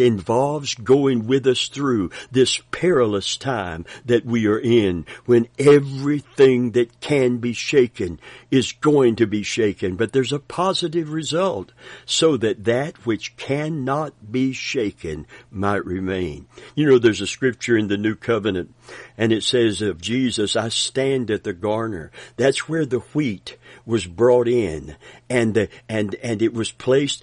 involves 0.00 0.74
going 0.74 1.26
with 1.26 1.46
us 1.46 1.68
through 1.68 2.10
this 2.30 2.60
perilous 2.70 3.36
time 3.36 3.84
that 4.04 4.24
we 4.24 4.46
are 4.46 4.58
in 4.58 5.06
when 5.24 5.48
everything 5.58 6.72
that 6.72 7.00
can 7.00 7.38
be 7.38 7.52
shaken 7.52 8.20
is 8.50 8.72
going 8.72 9.16
to 9.16 9.26
be 9.26 9.42
shaken. 9.42 9.96
But 9.96 10.12
there's 10.12 10.32
a 10.32 10.38
positive 10.38 11.12
result 11.12 11.72
so 12.04 12.36
that 12.38 12.64
that 12.64 13.06
which 13.06 13.36
cannot 13.36 14.32
be 14.32 14.52
shaken 14.52 15.26
might 15.50 15.84
remain. 15.84 16.46
You 16.74 16.86
know, 16.86 16.98
there's 16.98 17.20
a 17.20 17.26
scripture 17.26 17.76
in 17.76 17.88
the 17.88 17.96
New 17.96 18.14
Covenant 18.14 18.74
and 19.18 19.32
it 19.32 19.42
says 19.42 19.82
of 19.82 20.00
Jesus, 20.00 20.56
I 20.56 20.68
stand 20.68 21.30
at 21.30 21.44
the 21.44 21.52
garner. 21.52 22.10
That's 22.36 22.68
where 22.68 22.86
the 22.86 23.00
wheat 23.00 23.56
was 23.84 24.06
brought 24.06 24.48
in 24.48 24.96
and 25.28 25.56
uh, 25.56 25.66
and, 25.88 26.14
and 26.16 26.42
it 26.42 26.52
was 26.52 26.70
placed, 26.70 27.22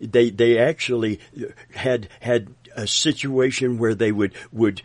they, 0.00 0.30
they 0.30 0.58
actually 0.58 1.20
had, 1.74 2.08
had 2.20 2.48
a 2.76 2.86
situation 2.86 3.78
where 3.78 3.94
they 3.94 4.12
would, 4.12 4.32
would 4.52 4.82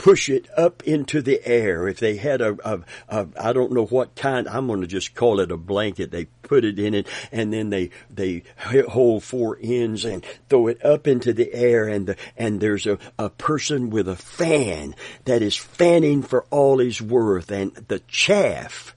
push 0.00 0.30
it 0.30 0.48
up 0.56 0.82
into 0.84 1.20
the 1.20 1.46
air. 1.46 1.86
If 1.86 2.00
they 2.00 2.16
had 2.16 2.40
a, 2.40 2.56
a, 2.64 2.80
a 3.10 3.28
I 3.38 3.52
don't 3.52 3.72
know 3.72 3.84
what 3.84 4.14
kind, 4.16 4.48
I'm 4.48 4.66
going 4.66 4.80
to 4.80 4.86
just 4.86 5.14
call 5.14 5.40
it 5.40 5.52
a 5.52 5.58
blanket. 5.58 6.10
They 6.10 6.24
put 6.24 6.64
it 6.64 6.78
in 6.78 6.94
it 6.94 7.06
and 7.30 7.52
then 7.52 7.68
they, 7.68 7.90
they 8.08 8.44
hold 8.88 9.22
four 9.22 9.58
ends 9.60 10.06
and 10.06 10.24
throw 10.48 10.68
it 10.68 10.82
up 10.82 11.06
into 11.06 11.34
the 11.34 11.52
air 11.52 11.86
and 11.86 12.06
the, 12.06 12.16
and 12.38 12.60
there's 12.60 12.86
a, 12.86 12.98
a 13.18 13.28
person 13.28 13.90
with 13.90 14.08
a 14.08 14.16
fan 14.16 14.94
that 15.26 15.42
is 15.42 15.54
fanning 15.54 16.22
for 16.22 16.46
all 16.50 16.78
he's 16.78 17.02
worth 17.02 17.50
and 17.50 17.74
the 17.88 17.98
chaff 18.08 18.96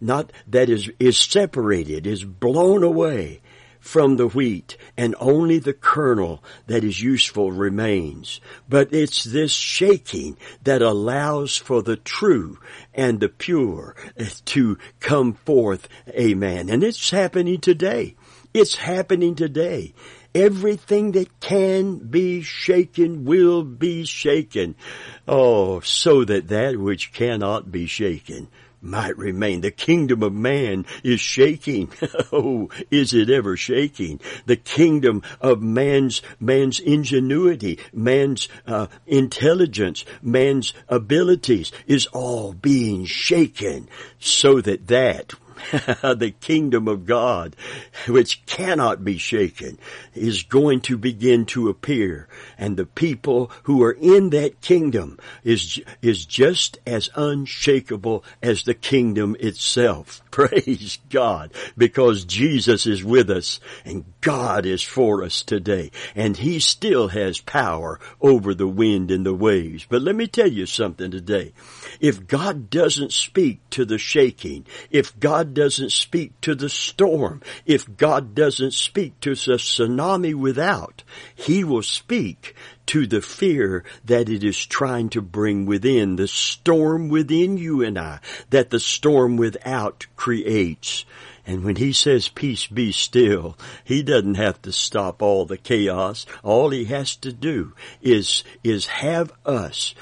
not 0.00 0.32
that 0.46 0.68
is, 0.68 0.90
is 0.98 1.18
separated, 1.18 2.06
is 2.06 2.24
blown 2.24 2.82
away 2.82 3.40
from 3.80 4.16
the 4.16 4.28
wheat 4.28 4.76
and 4.96 5.14
only 5.18 5.58
the 5.58 5.72
kernel 5.72 6.42
that 6.66 6.84
is 6.84 7.00
useful 7.00 7.52
remains. 7.52 8.40
But 8.68 8.92
it's 8.92 9.24
this 9.24 9.52
shaking 9.52 10.36
that 10.64 10.82
allows 10.82 11.56
for 11.56 11.82
the 11.82 11.96
true 11.96 12.58
and 12.92 13.20
the 13.20 13.28
pure 13.28 13.94
to 14.46 14.78
come 15.00 15.32
forth. 15.32 15.88
Amen. 16.10 16.68
And 16.68 16.82
it's 16.82 17.10
happening 17.10 17.60
today. 17.60 18.16
It's 18.52 18.76
happening 18.76 19.34
today. 19.34 19.94
Everything 20.34 21.12
that 21.12 21.40
can 21.40 21.98
be 21.98 22.42
shaken 22.42 23.24
will 23.24 23.62
be 23.62 24.04
shaken. 24.04 24.74
Oh, 25.26 25.80
so 25.80 26.24
that 26.24 26.48
that 26.48 26.76
which 26.76 27.12
cannot 27.12 27.72
be 27.72 27.86
shaken 27.86 28.48
might 28.80 29.16
remain. 29.18 29.60
The 29.60 29.70
kingdom 29.70 30.22
of 30.22 30.32
man 30.32 30.86
is 31.02 31.20
shaking. 31.20 31.90
oh, 32.32 32.68
is 32.90 33.12
it 33.12 33.30
ever 33.30 33.56
shaking? 33.56 34.20
The 34.46 34.56
kingdom 34.56 35.22
of 35.40 35.62
man's, 35.62 36.22
man's 36.40 36.80
ingenuity, 36.80 37.78
man's 37.92 38.48
uh, 38.66 38.86
intelligence, 39.06 40.04
man's 40.22 40.72
abilities 40.88 41.72
is 41.86 42.06
all 42.08 42.52
being 42.52 43.04
shaken 43.04 43.88
so 44.18 44.60
that 44.60 44.86
that 44.88 45.34
the 46.02 46.34
kingdom 46.40 46.88
of 46.88 47.06
God, 47.06 47.56
which 48.06 48.44
cannot 48.46 49.04
be 49.04 49.18
shaken, 49.18 49.78
is 50.14 50.42
going 50.42 50.80
to 50.82 50.96
begin 50.96 51.46
to 51.46 51.68
appear. 51.68 52.28
And 52.56 52.76
the 52.76 52.86
people 52.86 53.50
who 53.64 53.82
are 53.82 53.92
in 53.92 54.30
that 54.30 54.60
kingdom 54.60 55.18
is, 55.44 55.80
is 56.02 56.24
just 56.24 56.78
as 56.86 57.10
unshakable 57.14 58.24
as 58.42 58.62
the 58.62 58.74
kingdom 58.74 59.36
itself. 59.40 60.22
Praise 60.30 60.98
God, 61.10 61.52
because 61.76 62.24
Jesus 62.24 62.86
is 62.86 63.02
with 63.02 63.30
us 63.30 63.60
and 63.84 64.04
God 64.20 64.66
is 64.66 64.82
for 64.82 65.24
us 65.24 65.42
today. 65.42 65.90
And 66.14 66.36
He 66.36 66.60
still 66.60 67.08
has 67.08 67.40
power 67.40 67.98
over 68.20 68.54
the 68.54 68.68
wind 68.68 69.10
and 69.10 69.26
the 69.26 69.34
waves. 69.34 69.86
But 69.88 70.02
let 70.02 70.14
me 70.14 70.26
tell 70.26 70.48
you 70.48 70.66
something 70.66 71.10
today. 71.10 71.52
If 72.00 72.26
God 72.26 72.70
doesn't 72.70 73.12
speak 73.12 73.68
to 73.70 73.84
the 73.84 73.98
shaking, 73.98 74.66
if 74.90 75.18
God 75.18 75.47
God 75.48 75.54
doesn't 75.54 75.92
speak 75.92 76.38
to 76.42 76.54
the 76.54 76.68
storm, 76.68 77.40
if 77.64 77.96
God 77.96 78.34
doesn't 78.34 78.74
speak 78.74 79.18
to 79.20 79.30
the 79.30 79.56
tsunami 79.56 80.34
without, 80.34 81.02
He 81.34 81.64
will 81.64 81.82
speak 81.82 82.54
to 82.88 83.06
the 83.06 83.22
fear 83.22 83.82
that 84.04 84.28
it 84.28 84.44
is 84.44 84.66
trying 84.66 85.08
to 85.10 85.22
bring 85.22 85.64
within, 85.64 86.16
the 86.16 86.28
storm 86.28 87.08
within 87.08 87.56
you 87.56 87.82
and 87.82 87.98
I, 87.98 88.20
that 88.50 88.68
the 88.68 88.78
storm 88.78 89.38
without 89.38 90.06
creates. 90.16 91.06
And 91.46 91.64
when 91.64 91.76
he 91.76 91.94
says 91.94 92.28
peace 92.28 92.66
be 92.66 92.92
still, 92.92 93.56
he 93.82 94.02
doesn't 94.02 94.34
have 94.34 94.60
to 94.62 94.72
stop 94.72 95.22
all 95.22 95.46
the 95.46 95.56
chaos. 95.56 96.26
All 96.42 96.68
he 96.68 96.84
has 96.84 97.16
to 97.16 97.32
do 97.32 97.72
is, 98.02 98.44
is 98.62 98.86
have 98.88 99.32
us 99.46 99.94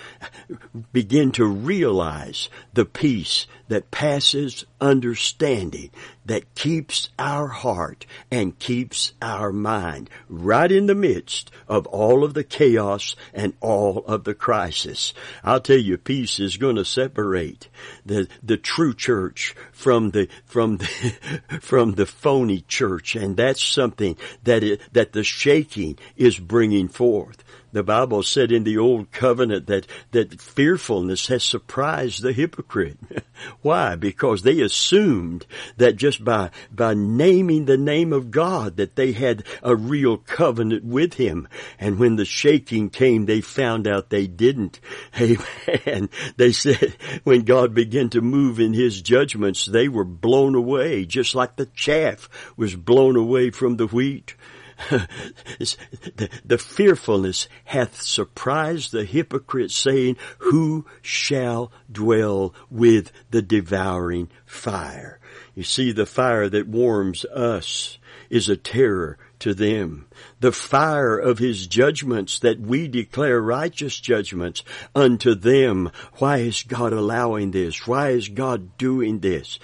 begin 0.92 1.30
to 1.32 1.46
realize 1.46 2.48
the 2.74 2.84
peace 2.84 3.46
that 3.68 3.90
passes 3.90 4.64
understanding 4.80 5.90
that 6.24 6.54
keeps 6.54 7.08
our 7.18 7.46
heart 7.46 8.04
and 8.30 8.58
keeps 8.58 9.12
our 9.22 9.52
mind 9.52 10.10
right 10.28 10.70
in 10.70 10.86
the 10.86 10.94
midst 10.94 11.50
of 11.68 11.86
all 11.86 12.24
of 12.24 12.34
the 12.34 12.44
chaos 12.44 13.14
and 13.32 13.52
all 13.60 14.04
of 14.06 14.24
the 14.24 14.34
crisis. 14.34 15.14
I'll 15.44 15.60
tell 15.60 15.78
you, 15.78 15.96
peace 15.96 16.40
is 16.40 16.56
going 16.56 16.76
to 16.76 16.84
separate 16.84 17.68
the, 18.04 18.28
the 18.42 18.56
true 18.56 18.92
church 18.92 19.54
from 19.72 20.10
the, 20.10 20.28
from 20.44 20.78
the, 20.78 21.40
from 21.60 21.92
the 21.92 22.06
phony 22.06 22.62
church. 22.62 23.14
And 23.14 23.36
that's 23.36 23.64
something 23.64 24.16
that 24.44 24.62
it, 24.62 24.80
that 24.92 25.12
the 25.12 25.24
shaking 25.24 25.98
is 26.16 26.38
bringing 26.38 26.88
forth. 26.88 27.44
The 27.76 27.82
Bible 27.82 28.22
said 28.22 28.52
in 28.52 28.64
the 28.64 28.78
old 28.78 29.12
covenant 29.12 29.66
that, 29.66 29.86
that 30.12 30.40
fearfulness 30.40 31.26
has 31.26 31.44
surprised 31.44 32.22
the 32.22 32.32
hypocrite. 32.32 32.96
Why? 33.60 33.96
Because 33.96 34.40
they 34.40 34.62
assumed 34.62 35.44
that 35.76 35.96
just 35.96 36.24
by, 36.24 36.52
by 36.72 36.94
naming 36.94 37.66
the 37.66 37.76
name 37.76 38.14
of 38.14 38.30
God 38.30 38.78
that 38.78 38.96
they 38.96 39.12
had 39.12 39.44
a 39.62 39.76
real 39.76 40.16
covenant 40.16 40.86
with 40.86 41.14
Him. 41.14 41.48
And 41.78 41.98
when 41.98 42.16
the 42.16 42.24
shaking 42.24 42.88
came, 42.88 43.26
they 43.26 43.42
found 43.42 43.86
out 43.86 44.08
they 44.08 44.26
didn't. 44.26 44.80
Amen. 45.20 46.08
They 46.38 46.52
said 46.52 46.96
when 47.24 47.42
God 47.42 47.74
began 47.74 48.08
to 48.08 48.22
move 48.22 48.58
in 48.58 48.72
His 48.72 49.02
judgments, 49.02 49.66
they 49.66 49.88
were 49.88 50.06
blown 50.06 50.54
away, 50.54 51.04
just 51.04 51.34
like 51.34 51.56
the 51.56 51.66
chaff 51.66 52.30
was 52.56 52.74
blown 52.74 53.16
away 53.16 53.50
from 53.50 53.76
the 53.76 53.86
wheat. 53.86 54.34
the, 54.90 56.28
the 56.44 56.58
fearfulness 56.58 57.48
hath 57.64 58.00
surprised 58.02 58.92
the 58.92 59.04
hypocrite 59.04 59.70
saying, 59.70 60.16
who 60.38 60.84
shall 61.02 61.72
dwell 61.90 62.54
with 62.70 63.12
the 63.30 63.42
devouring 63.42 64.28
fire? 64.44 65.18
You 65.54 65.62
see, 65.62 65.92
the 65.92 66.06
fire 66.06 66.48
that 66.48 66.68
warms 66.68 67.24
us 67.26 67.98
is 68.28 68.48
a 68.48 68.56
terror 68.56 69.18
to 69.38 69.54
them. 69.54 70.06
The 70.40 70.52
fire 70.52 71.16
of 71.18 71.38
his 71.38 71.66
judgments 71.66 72.38
that 72.40 72.60
we 72.60 72.88
declare 72.88 73.40
righteous 73.40 73.98
judgments 73.98 74.62
unto 74.94 75.34
them. 75.34 75.90
Why 76.18 76.38
is 76.38 76.62
God 76.62 76.92
allowing 76.92 77.52
this? 77.52 77.86
Why 77.86 78.10
is 78.10 78.28
God 78.28 78.76
doing 78.76 79.20
this? 79.20 79.58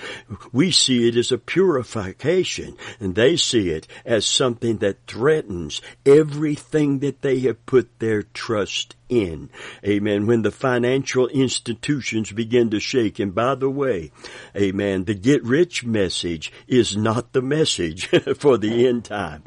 We 0.52 0.71
see 0.71 1.09
it 1.09 1.17
as 1.17 1.31
a 1.31 1.38
purification 1.38 2.76
and 3.00 3.14
they 3.14 3.37
see 3.37 3.71
it 3.71 3.87
as 4.05 4.25
something 4.25 4.79
that 4.79 5.07
threatens 5.07 5.81
everything 6.07 7.00
that 7.00 7.23
they 7.23 7.41
have 7.41 7.67
put 7.67 7.99
their 7.99 8.23
trust 8.23 8.97
in. 9.12 9.50
Amen. 9.87 10.26
When 10.26 10.43
the 10.43 10.50
financial 10.50 11.29
institutions 11.29 12.33
begin 12.33 12.71
to 12.71 12.81
shake. 12.81 13.19
And 13.19 13.35
by 13.35 13.55
the 13.55 13.69
way, 13.69 14.11
amen, 14.57 15.05
the 15.05 15.14
get 15.14 15.45
rich 15.45 15.85
message 15.85 16.50
is 16.67 16.97
not 16.97 17.33
the 17.33 17.43
message 17.43 18.07
for 18.38 18.57
the 18.57 18.87
end 18.88 19.05
time. 19.05 19.45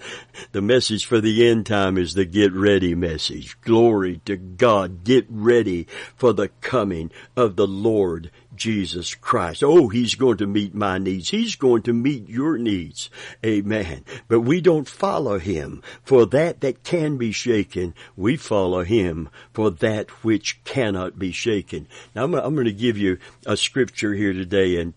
The 0.52 0.62
message 0.62 1.06
for 1.06 1.15
the 1.22 1.48
end 1.48 1.66
time 1.66 1.98
is 1.98 2.14
the 2.14 2.26
get 2.26 2.54
ready 2.54 2.96
message. 2.96 3.60
Glory 3.62 4.22
to 4.26 4.38
God. 4.38 5.04
Get 5.04 5.26
ready 5.30 5.88
for 6.16 6.34
the 6.34 6.50
coming 6.62 7.12
of 7.36 7.56
the 7.56 7.68
Lord 7.68 8.32
Jesus 8.56 9.14
Christ. 9.14 9.64
Oh, 9.64 9.90
He's 9.90 10.16
going 10.16 10.38
to 10.38 10.48
meet 10.48 10.74
my 10.74 10.98
needs. 10.98 11.30
He's 11.30 11.56
going 11.56 11.84
to 11.84 11.94
meet 11.94 12.30
your 12.30 12.58
needs. 12.58 13.10
Amen. 13.46 14.06
But 14.28 14.42
we 14.42 14.62
don't 14.62 14.88
follow 14.88 15.40
Him 15.40 15.82
for 16.04 16.26
that 16.28 16.62
that 16.62 16.84
can 16.84 17.18
be 17.18 17.32
shaken. 17.32 17.94
We 18.16 18.38
follow 18.38 18.84
Him 18.84 19.30
for 19.54 19.70
that 19.72 20.10
which 20.24 20.64
cannot 20.64 21.20
be 21.20 21.32
shaken. 21.32 21.88
Now 22.16 22.24
I'm, 22.24 22.34
I'm 22.34 22.56
going 22.56 22.66
to 22.66 22.74
give 22.74 22.98
you 22.98 23.18
a 23.46 23.58
scripture 23.58 24.14
here 24.14 24.34
today 24.34 24.78
and 24.78 24.94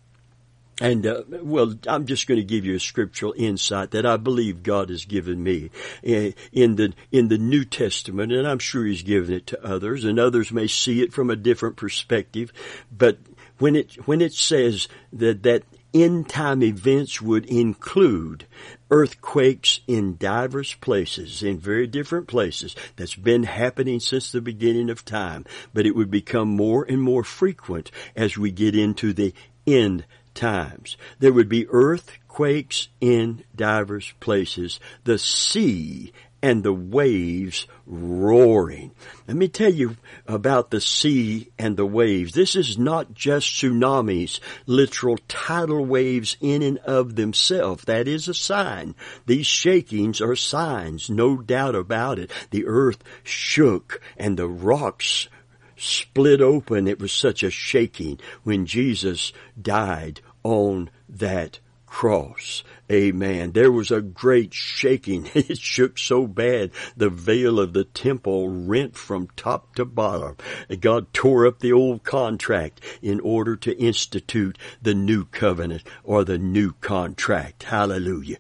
and 0.80 1.06
uh, 1.06 1.22
well, 1.28 1.74
I'm 1.86 2.06
just 2.06 2.26
going 2.26 2.40
to 2.40 2.44
give 2.44 2.64
you 2.64 2.76
a 2.76 2.80
scriptural 2.80 3.34
insight 3.36 3.90
that 3.92 4.06
I 4.06 4.16
believe 4.16 4.62
God 4.62 4.90
has 4.90 5.04
given 5.04 5.42
me 5.42 5.70
in 6.02 6.76
the 6.76 6.92
in 7.10 7.28
the 7.28 7.38
New 7.38 7.64
Testament, 7.64 8.32
and 8.32 8.46
I'm 8.46 8.58
sure 8.58 8.84
He's 8.84 9.02
given 9.02 9.34
it 9.34 9.46
to 9.48 9.64
others, 9.64 10.04
and 10.04 10.18
others 10.18 10.52
may 10.52 10.66
see 10.66 11.02
it 11.02 11.12
from 11.12 11.30
a 11.30 11.36
different 11.36 11.76
perspective. 11.76 12.52
But 12.96 13.18
when 13.58 13.74
it 13.74 14.06
when 14.06 14.20
it 14.20 14.32
says 14.32 14.88
that 15.12 15.42
that 15.42 15.64
end 15.94 16.28
time 16.28 16.62
events 16.62 17.20
would 17.20 17.46
include 17.46 18.46
earthquakes 18.90 19.80
in 19.86 20.16
diverse 20.16 20.74
places, 20.74 21.42
in 21.42 21.58
very 21.58 21.86
different 21.86 22.26
places. 22.28 22.76
That's 22.96 23.14
been 23.14 23.44
happening 23.44 24.00
since 24.00 24.30
the 24.30 24.40
beginning 24.40 24.90
of 24.90 25.04
time, 25.04 25.44
but 25.72 25.86
it 25.86 25.94
would 25.94 26.10
become 26.10 26.48
more 26.48 26.84
and 26.84 27.00
more 27.00 27.24
frequent 27.24 27.90
as 28.14 28.36
we 28.36 28.50
get 28.50 28.76
into 28.76 29.12
the 29.12 29.34
end 29.66 30.04
times. 30.38 30.96
There 31.18 31.33
would 31.33 31.48
be 31.48 31.66
earthquakes 31.68 32.88
in 33.01 33.44
divers 33.57 34.14
places. 34.20 34.79
The 35.05 35.18
sea 35.18 36.12
and 36.40 36.62
the 36.62 36.72
waves 36.72 37.66
roaring. 37.85 38.92
Let 39.27 39.37
me 39.37 39.48
tell 39.48 39.72
you 39.72 39.96
about 40.27 40.70
the 40.70 40.81
sea 40.81 41.51
and 41.59 41.77
the 41.77 41.87
waves. 41.87 42.33
This 42.33 42.55
is 42.55 42.79
not 42.79 43.12
just 43.12 43.48
tsunamis, 43.48 44.38
literal 44.66 45.18
tidal 45.27 45.85
waves 45.85 46.37
in 46.40 46.62
and 46.62 46.79
of 46.79 47.16
themselves. 47.16 47.85
That 47.85 48.07
is 48.07 48.29
a 48.29 48.35
sign. 48.35 48.94
These 49.27 49.46
shakings 49.46 50.20
are 50.20 50.37
signs, 50.37 51.11
no 51.11 51.38
doubt 51.38 51.74
about 51.74 52.20
it. 52.20 52.31
The 52.51 52.66
earth 52.66 53.03
shook 53.24 54.01
and 54.16 54.38
the 54.38 54.48
rocks 54.48 55.29
split 55.77 56.40
open. 56.40 56.87
It 56.87 57.01
was 57.01 57.12
such 57.12 57.42
a 57.42 57.51
shaking 57.51 58.20
when 58.44 58.66
Jesus 58.66 59.33
died 59.61 60.20
on 60.48 60.88
that 61.08 61.61
cross. 61.87 62.64
Amen. 62.90 63.53
There 63.53 63.70
was 63.70 63.90
a 63.90 64.01
great 64.01 64.55
shaking. 64.55 65.29
It 65.48 65.59
shook 65.59 65.98
so 65.98 66.27
bad 66.27 66.72
the 66.96 67.09
veil 67.09 67.59
of 67.59 67.72
the 67.72 67.85
temple 67.85 68.48
rent 68.48 68.96
from 68.96 69.29
top 69.37 69.74
to 69.77 69.85
bottom. 69.85 70.37
God 70.81 71.12
tore 71.14 71.46
up 71.46 71.61
the 71.61 71.72
old 71.72 72.03
contract 72.03 72.81
in 73.01 73.20
order 73.20 73.57
to 73.57 73.79
institute 73.79 74.59
the 74.83 74.94
new 74.94 75.24
covenant 75.24 75.85
or 76.05 76.24
the 76.24 76.38
new 76.38 76.72
contract. 76.81 77.62
Hallelujah. 77.62 78.37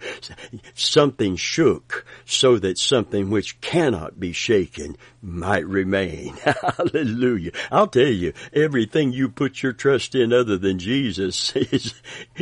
Something 0.74 1.36
shook 1.36 2.04
so 2.26 2.58
that 2.58 2.78
something 2.78 3.30
which 3.30 3.60
cannot 3.60 4.20
be 4.20 4.32
shaken 4.32 4.96
might 5.22 5.66
remain. 5.66 6.36
Hallelujah. 6.76 7.52
I'll 7.70 7.88
tell 7.88 8.06
you, 8.06 8.32
everything 8.52 9.12
you 9.12 9.28
put 9.28 9.62
your 9.62 9.72
trust 9.72 10.14
in 10.14 10.32
other 10.32 10.58
than 10.58 10.78
Jesus 10.78 11.54
is, 11.56 11.94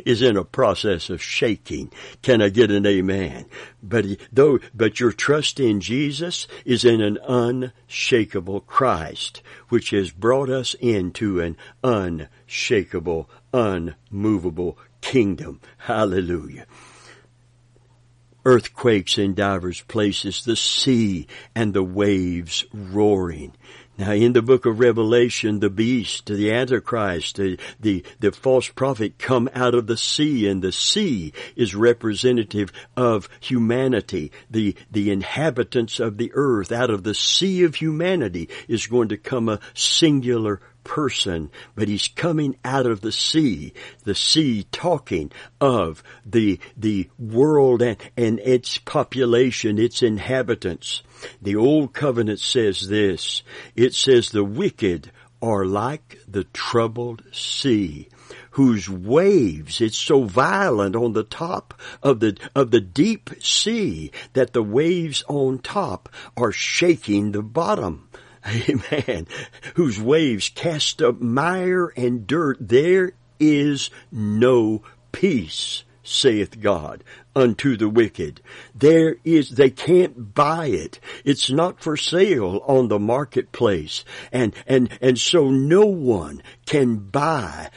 is 0.05 0.23
in 0.23 0.37
a 0.37 0.45
process 0.45 1.11
of 1.11 1.23
shaking. 1.23 1.91
Can 2.23 2.43
I 2.43 2.49
get 2.49 2.71
an 2.71 2.87
amen? 2.87 3.47
But 3.83 4.07
though, 4.33 4.59
but 4.75 5.01
your 5.01 5.13
trust 5.13 5.61
in 5.61 5.81
Jesus 5.81 6.47
is 6.65 6.85
in 6.85 7.01
an 7.01 7.19
unshakable 7.27 8.61
Christ, 8.61 9.43
which 9.69 9.91
has 9.91 10.11
brought 10.11 10.51
us 10.51 10.75
into 10.81 11.41
an 11.41 11.57
unshakable, 11.83 13.31
unmovable 13.53 14.79
kingdom. 15.01 15.61
Hallelujah 15.79 16.67
earthquakes 18.47 19.19
in 19.19 19.35
divers 19.35 19.83
places, 19.83 20.45
the 20.45 20.55
sea 20.55 21.27
and 21.55 21.75
the 21.75 21.83
waves 21.83 22.65
roaring. 22.73 23.53
Now 23.99 24.13
in 24.13 24.35
the 24.35 24.43
book 24.43 24.67
of 24.67 24.79
Revelation, 24.79 25.61
the 25.61 25.71
beast, 25.71 26.27
the 26.27 26.53
Antichrist, 26.53 27.37
the, 27.37 27.59
the, 27.81 28.05
the, 28.21 28.31
false 28.31 28.69
prophet 28.69 29.19
come 29.19 29.49
out 29.55 29.75
of 29.75 29.87
the 29.87 29.97
sea 29.97 30.47
and 30.47 30.61
the 30.61 30.73
sea 30.73 31.33
is 31.57 31.75
representative 31.75 32.71
of 32.95 33.31
humanity. 33.41 34.33
The, 34.51 34.77
the 34.91 35.11
inhabitants 35.11 35.99
of 35.99 36.19
the 36.19 36.31
earth 36.35 36.73
out 36.73 36.91
of 36.91 37.05
the 37.05 37.15
sea 37.15 37.65
of 37.65 37.77
humanity 37.77 38.51
is 38.69 38.87
going 38.87 39.09
to 39.09 39.17
come 39.17 39.49
a 39.49 39.61
singular 39.73 40.61
person, 40.87 41.51
but 41.75 41.89
he's 41.89 42.07
coming 42.07 42.57
out 42.65 42.87
of 42.87 43.01
the 43.01 43.11
sea, 43.11 43.73
the 44.05 44.15
sea 44.15 44.65
talking 44.71 45.33
of 45.61 46.03
the, 46.25 46.61
the 46.77 47.11
world 47.19 47.83
and, 47.83 47.99
and 48.17 48.39
its 48.39 48.79
population, 48.79 49.79
its 49.79 50.01
inhabitants. 50.01 51.03
The 51.43 51.57
old 51.57 51.93
covenant 51.93 52.39
says 52.39 52.89
this. 52.89 53.43
It 53.75 53.95
says 53.95 54.31
the 54.31 54.45
wicked 54.45 55.11
are 55.43 55.67
like 55.67 56.19
the 56.29 56.45
troubled 56.45 57.23
sea 57.33 58.09
whose 58.53 58.89
waves, 58.89 59.83
it's 59.83 59.99
so 59.99 60.23
violent 60.23 60.97
on 60.97 61.13
the 61.13 61.23
top 61.23 61.75
of 62.03 62.21
the, 62.21 62.39
of 62.55 62.71
the 62.71 62.81
deep 62.81 63.29
sea 63.39 64.11
that 64.33 64.55
the 64.55 64.63
waves 64.63 65.23
on 65.29 65.59
top 65.59 66.09
are 66.39 66.53
shaking 66.53 67.33
the 67.33 67.43
bottom. 67.43 68.09
Amen. 68.47 69.27
Whose 69.75 70.01
waves 70.01 70.49
cast 70.49 71.03
up 71.03 71.21
mire 71.21 71.93
and 71.97 72.27
dirt. 72.27 72.59
There 72.61 73.13
is 73.39 73.91
no 74.11 74.83
peace, 75.13 75.85
saith 76.03 76.61
God, 76.61 77.03
unto 77.35 77.77
the 77.77 77.89
wicked. 77.89 78.41
There 78.75 79.17
is, 79.25 79.51
they 79.51 79.71
can't 79.71 80.35
buy 80.35 80.67
it. 80.67 81.01
It's 81.25 81.51
not 81.51 81.81
for 81.81 81.97
sale 81.97 82.63
on 82.67 82.89
the 82.89 82.99
marketplace. 82.99 84.05
And, 84.33 84.55
and, 84.67 84.91
and 85.01 85.19
so 85.19 85.51
no 85.51 85.87
one 85.87 86.43
can 86.67 86.97
buy 86.97 87.71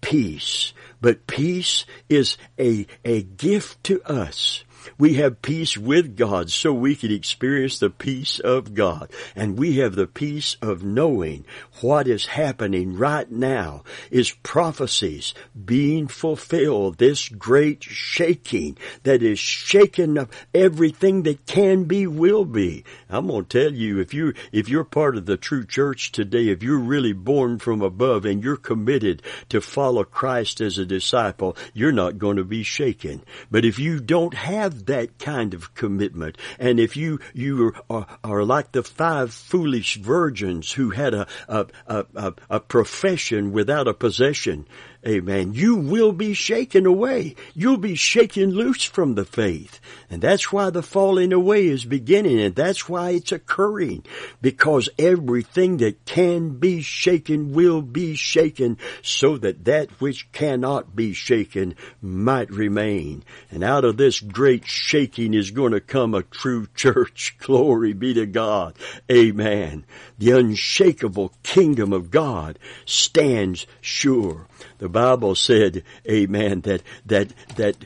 peace. 0.00 0.72
But 1.00 1.26
peace 1.26 1.84
is 2.08 2.36
a, 2.58 2.86
a 3.04 3.22
gift 3.22 3.82
to 3.84 4.02
us 4.04 4.64
we 4.98 5.14
have 5.14 5.42
peace 5.42 5.76
with 5.76 6.16
God 6.16 6.50
so 6.50 6.72
we 6.72 6.94
can 6.94 7.12
experience 7.12 7.78
the 7.78 7.90
peace 7.90 8.38
of 8.38 8.74
God. 8.74 9.10
And 9.34 9.58
we 9.58 9.76
have 9.78 9.94
the 9.94 10.06
peace 10.06 10.56
of 10.62 10.82
knowing 10.82 11.44
what 11.80 12.06
is 12.06 12.26
happening 12.26 12.96
right 12.96 13.30
now 13.30 13.84
is 14.10 14.32
prophecies 14.42 15.34
being 15.64 16.08
fulfilled. 16.08 16.98
This 16.98 17.28
great 17.28 17.82
shaking 17.82 18.78
that 19.02 19.22
is 19.22 19.38
shaking 19.38 20.18
up 20.18 20.32
everything 20.54 21.22
that 21.24 21.46
can 21.46 21.84
be 21.84 22.06
will 22.06 22.44
be. 22.44 22.84
I'm 23.08 23.26
going 23.26 23.44
to 23.46 23.62
tell 23.62 23.72
you, 23.72 24.00
if 24.00 24.14
you, 24.14 24.34
if 24.52 24.68
you're 24.68 24.84
part 24.84 25.16
of 25.16 25.26
the 25.26 25.36
true 25.36 25.64
church 25.64 26.12
today, 26.12 26.48
if 26.48 26.62
you're 26.62 26.78
really 26.78 27.12
born 27.12 27.58
from 27.58 27.82
above 27.82 28.24
and 28.24 28.42
you're 28.42 28.56
committed 28.56 29.22
to 29.48 29.60
follow 29.60 30.04
Christ 30.04 30.60
as 30.60 30.78
a 30.78 30.86
disciple, 30.86 31.56
you're 31.74 31.92
not 31.92 32.18
going 32.18 32.36
to 32.36 32.44
be 32.44 32.62
shaken. 32.62 33.22
But 33.50 33.64
if 33.64 33.78
you 33.78 34.00
don't 34.00 34.34
have 34.34 34.71
that 34.72 35.18
kind 35.18 35.54
of 35.54 35.74
commitment, 35.74 36.36
and 36.58 36.80
if 36.80 36.96
you, 36.96 37.20
you 37.34 37.74
are, 37.88 38.06
are 38.24 38.44
like 38.44 38.72
the 38.72 38.82
five 38.82 39.32
foolish 39.32 39.96
virgins 39.96 40.72
who 40.72 40.90
had 40.90 41.14
a, 41.14 41.26
a, 41.48 41.66
a, 41.86 42.06
a, 42.14 42.34
a 42.50 42.60
profession 42.60 43.52
without 43.52 43.88
a 43.88 43.94
possession, 43.94 44.66
Amen. 45.04 45.52
You 45.52 45.74
will 45.74 46.12
be 46.12 46.32
shaken 46.32 46.86
away. 46.86 47.34
You'll 47.54 47.76
be 47.76 47.96
shaken 47.96 48.50
loose 48.50 48.84
from 48.84 49.16
the 49.16 49.24
faith. 49.24 49.80
And 50.08 50.22
that's 50.22 50.52
why 50.52 50.70
the 50.70 50.82
falling 50.82 51.32
away 51.32 51.66
is 51.66 51.84
beginning 51.84 52.40
and 52.40 52.54
that's 52.54 52.88
why 52.88 53.10
it's 53.10 53.32
occurring. 53.32 54.04
Because 54.40 54.88
everything 55.00 55.78
that 55.78 56.04
can 56.04 56.50
be 56.50 56.82
shaken 56.82 57.52
will 57.52 57.82
be 57.82 58.14
shaken 58.14 58.78
so 59.02 59.38
that 59.38 59.64
that 59.64 59.90
which 60.00 60.30
cannot 60.30 60.94
be 60.94 61.14
shaken 61.14 61.74
might 62.00 62.50
remain. 62.50 63.24
And 63.50 63.64
out 63.64 63.84
of 63.84 63.96
this 63.96 64.20
great 64.20 64.68
shaking 64.68 65.34
is 65.34 65.50
going 65.50 65.72
to 65.72 65.80
come 65.80 66.14
a 66.14 66.22
true 66.22 66.68
church. 66.76 67.36
Glory 67.40 67.92
be 67.92 68.14
to 68.14 68.26
God. 68.26 68.76
Amen. 69.10 69.84
The 70.18 70.30
unshakable 70.30 71.32
kingdom 71.42 71.92
of 71.92 72.12
God 72.12 72.60
stands 72.84 73.66
sure. 73.80 74.46
The 74.82 74.88
Bible 74.88 75.36
said, 75.36 75.84
amen, 76.10 76.62
that, 76.62 76.82
that, 77.06 77.32
that, 77.54 77.76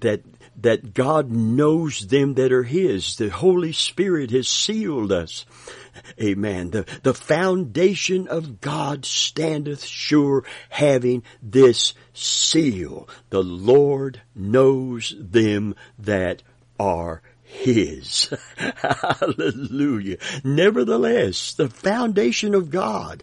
that, 0.00 0.22
that 0.60 0.92
God 0.92 1.30
knows 1.30 2.08
them 2.08 2.34
that 2.34 2.50
are 2.50 2.64
His. 2.64 3.14
The 3.14 3.28
Holy 3.28 3.72
Spirit 3.72 4.32
has 4.32 4.48
sealed 4.48 5.12
us. 5.12 5.46
Amen. 6.20 6.70
The, 6.70 6.84
the 7.04 7.14
foundation 7.14 8.26
of 8.26 8.60
God 8.60 9.04
standeth 9.04 9.84
sure, 9.84 10.42
having 10.68 11.22
this 11.40 11.94
seal. 12.12 13.08
The 13.30 13.44
Lord 13.44 14.22
knows 14.34 15.14
them 15.16 15.76
that 16.00 16.42
are 16.76 17.22
his. 17.52 18.32
Hallelujah. 18.56 20.16
Nevertheless, 20.42 21.52
the 21.52 21.68
foundation 21.68 22.54
of 22.54 22.70
God 22.70 23.22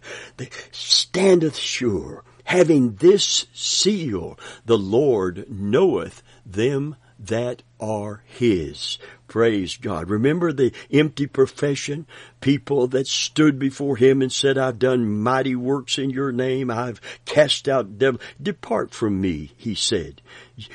standeth 0.71 1.57
sure, 1.57 2.23
having 2.49 2.95
this 2.95 3.45
seal, 3.53 4.35
the 4.65 4.75
Lord 4.77 5.45
knoweth 5.51 6.23
them 6.43 6.95
that 7.19 7.61
are 7.79 8.23
his. 8.25 8.97
Praise 9.27 9.77
God. 9.77 10.09
Remember 10.09 10.51
the 10.51 10.73
empty 10.91 11.27
profession? 11.27 12.07
People 12.41 12.87
that 12.87 13.05
stood 13.05 13.59
before 13.59 13.97
him 13.97 14.23
and 14.23 14.31
said, 14.31 14.57
I've 14.57 14.79
done 14.79 15.21
mighty 15.21 15.55
works 15.55 15.99
in 15.99 16.09
your 16.09 16.31
name. 16.31 16.71
I've 16.71 16.99
cast 17.25 17.67
out 17.67 17.99
devils. 17.99 18.23
Depart 18.41 18.95
from 18.95 19.21
me, 19.21 19.51
he 19.55 19.75
said. 19.75 20.19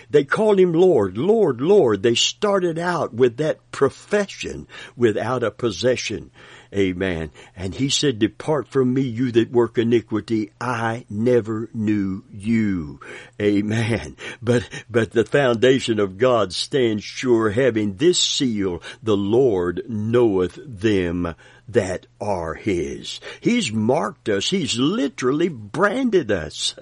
They 0.08 0.22
called 0.22 0.60
him 0.60 0.74
Lord, 0.74 1.18
Lord, 1.18 1.60
Lord. 1.60 2.04
They 2.04 2.14
started 2.14 2.78
out 2.78 3.12
with 3.12 3.38
that 3.38 3.58
profession 3.72 4.68
without 4.96 5.42
a 5.42 5.50
possession. 5.50 6.30
Amen. 6.74 7.30
And 7.54 7.74
he 7.74 7.88
said, 7.88 8.18
depart 8.18 8.66
from 8.68 8.92
me, 8.92 9.02
you 9.02 9.30
that 9.32 9.52
work 9.52 9.78
iniquity. 9.78 10.50
I 10.60 11.04
never 11.08 11.70
knew 11.72 12.24
you. 12.32 12.98
Amen. 13.40 14.16
But, 14.42 14.68
but 14.90 15.12
the 15.12 15.24
foundation 15.24 16.00
of 16.00 16.18
God 16.18 16.52
stands 16.52 17.04
sure 17.04 17.50
having 17.50 17.96
this 17.96 18.18
seal, 18.18 18.82
the 19.02 19.16
Lord 19.16 19.82
knoweth 19.88 20.58
them 20.66 21.34
that 21.68 22.06
are 22.20 22.54
His. 22.54 23.20
He's 23.40 23.72
marked 23.72 24.28
us. 24.28 24.50
He's 24.50 24.78
literally 24.78 25.48
branded 25.48 26.30
us. 26.30 26.74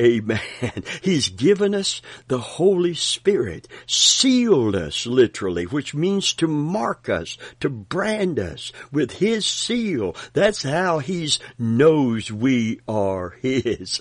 Amen. 0.00 0.40
He's 1.02 1.28
given 1.28 1.74
us 1.74 2.02
the 2.28 2.38
Holy 2.38 2.94
Spirit, 2.94 3.68
sealed 3.86 4.74
us 4.74 5.06
literally, 5.06 5.64
which 5.64 5.94
means 5.94 6.32
to 6.34 6.46
mark 6.46 7.08
us, 7.08 7.36
to 7.60 7.68
brand 7.68 8.38
us 8.38 8.72
with 8.90 9.12
His 9.12 9.46
seal. 9.46 10.16
That's 10.32 10.62
how 10.62 10.98
He 10.98 11.20
knows 11.58 12.32
we 12.32 12.80
are 12.88 13.30
His, 13.42 14.00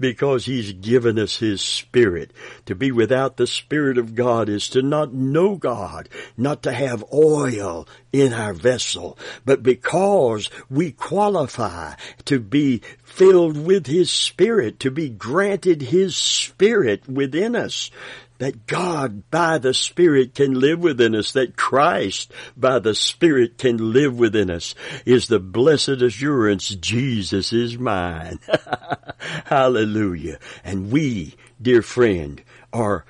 because 0.00 0.46
He's 0.46 0.72
given 0.72 1.18
us 1.18 1.38
His 1.38 1.60
Spirit. 1.60 2.32
To 2.66 2.74
be 2.74 2.90
without 2.90 3.36
the 3.36 3.46
Spirit 3.46 3.98
of 3.98 4.14
God 4.14 4.48
is 4.48 4.68
to 4.70 4.82
not 4.82 5.12
know 5.12 5.56
God, 5.56 6.08
not 6.36 6.62
to 6.62 6.72
have 6.72 7.04
oil 7.12 7.86
in 8.14 8.32
our 8.32 8.52
vessel, 8.52 9.18
but 9.44 9.60
because 9.60 10.48
we 10.70 10.92
qualify 10.92 11.94
to 12.24 12.38
be 12.38 12.80
filled 13.02 13.58
with 13.66 13.88
His 13.88 14.08
Spirit, 14.08 14.78
to 14.78 14.90
be 14.92 15.08
granted 15.08 15.82
His 15.82 16.16
Spirit 16.16 17.08
within 17.08 17.56
us, 17.56 17.90
that 18.38 18.68
God 18.68 19.28
by 19.32 19.58
the 19.58 19.74
Spirit 19.74 20.32
can 20.36 20.54
live 20.54 20.78
within 20.78 21.16
us, 21.16 21.32
that 21.32 21.56
Christ 21.56 22.30
by 22.56 22.78
the 22.78 22.94
Spirit 22.94 23.58
can 23.58 23.92
live 23.92 24.16
within 24.16 24.48
us, 24.48 24.76
is 25.04 25.26
the 25.26 25.40
blessed 25.40 26.00
assurance 26.00 26.68
Jesus 26.68 27.52
is 27.52 27.76
mine. 27.76 28.38
Hallelujah. 29.46 30.38
And 30.62 30.92
we, 30.92 31.34
dear 31.60 31.82
friend, 31.82 32.40
are 32.72 33.04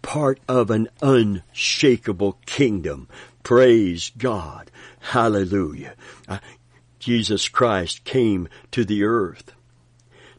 part 0.00 0.40
of 0.48 0.70
an 0.70 0.88
unshakable 1.02 2.38
kingdom 2.46 3.06
Praise 3.42 4.10
God. 4.16 4.70
Hallelujah. 5.00 5.94
Uh, 6.28 6.38
Jesus 6.98 7.48
Christ 7.48 8.04
came 8.04 8.48
to 8.72 8.84
the 8.84 9.04
earth 9.04 9.52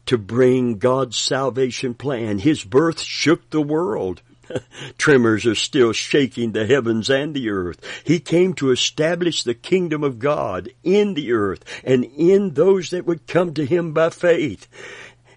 to 0.06 0.18
bring 0.18 0.78
God's 0.78 1.16
salvation 1.16 1.94
plan. 1.94 2.38
His 2.38 2.64
birth 2.64 3.00
shook 3.00 3.50
the 3.50 3.62
world. 3.62 4.22
Tremors 4.98 5.46
are 5.46 5.54
still 5.54 5.92
shaking 5.92 6.52
the 6.52 6.66
heavens 6.66 7.08
and 7.08 7.34
the 7.34 7.50
earth. 7.50 7.80
He 8.04 8.18
came 8.18 8.54
to 8.54 8.72
establish 8.72 9.42
the 9.42 9.54
kingdom 9.54 10.02
of 10.02 10.18
God 10.18 10.70
in 10.82 11.14
the 11.14 11.32
earth 11.32 11.64
and 11.84 12.04
in 12.04 12.54
those 12.54 12.90
that 12.90 13.06
would 13.06 13.26
come 13.26 13.54
to 13.54 13.64
Him 13.64 13.92
by 13.92 14.10
faith. 14.10 14.66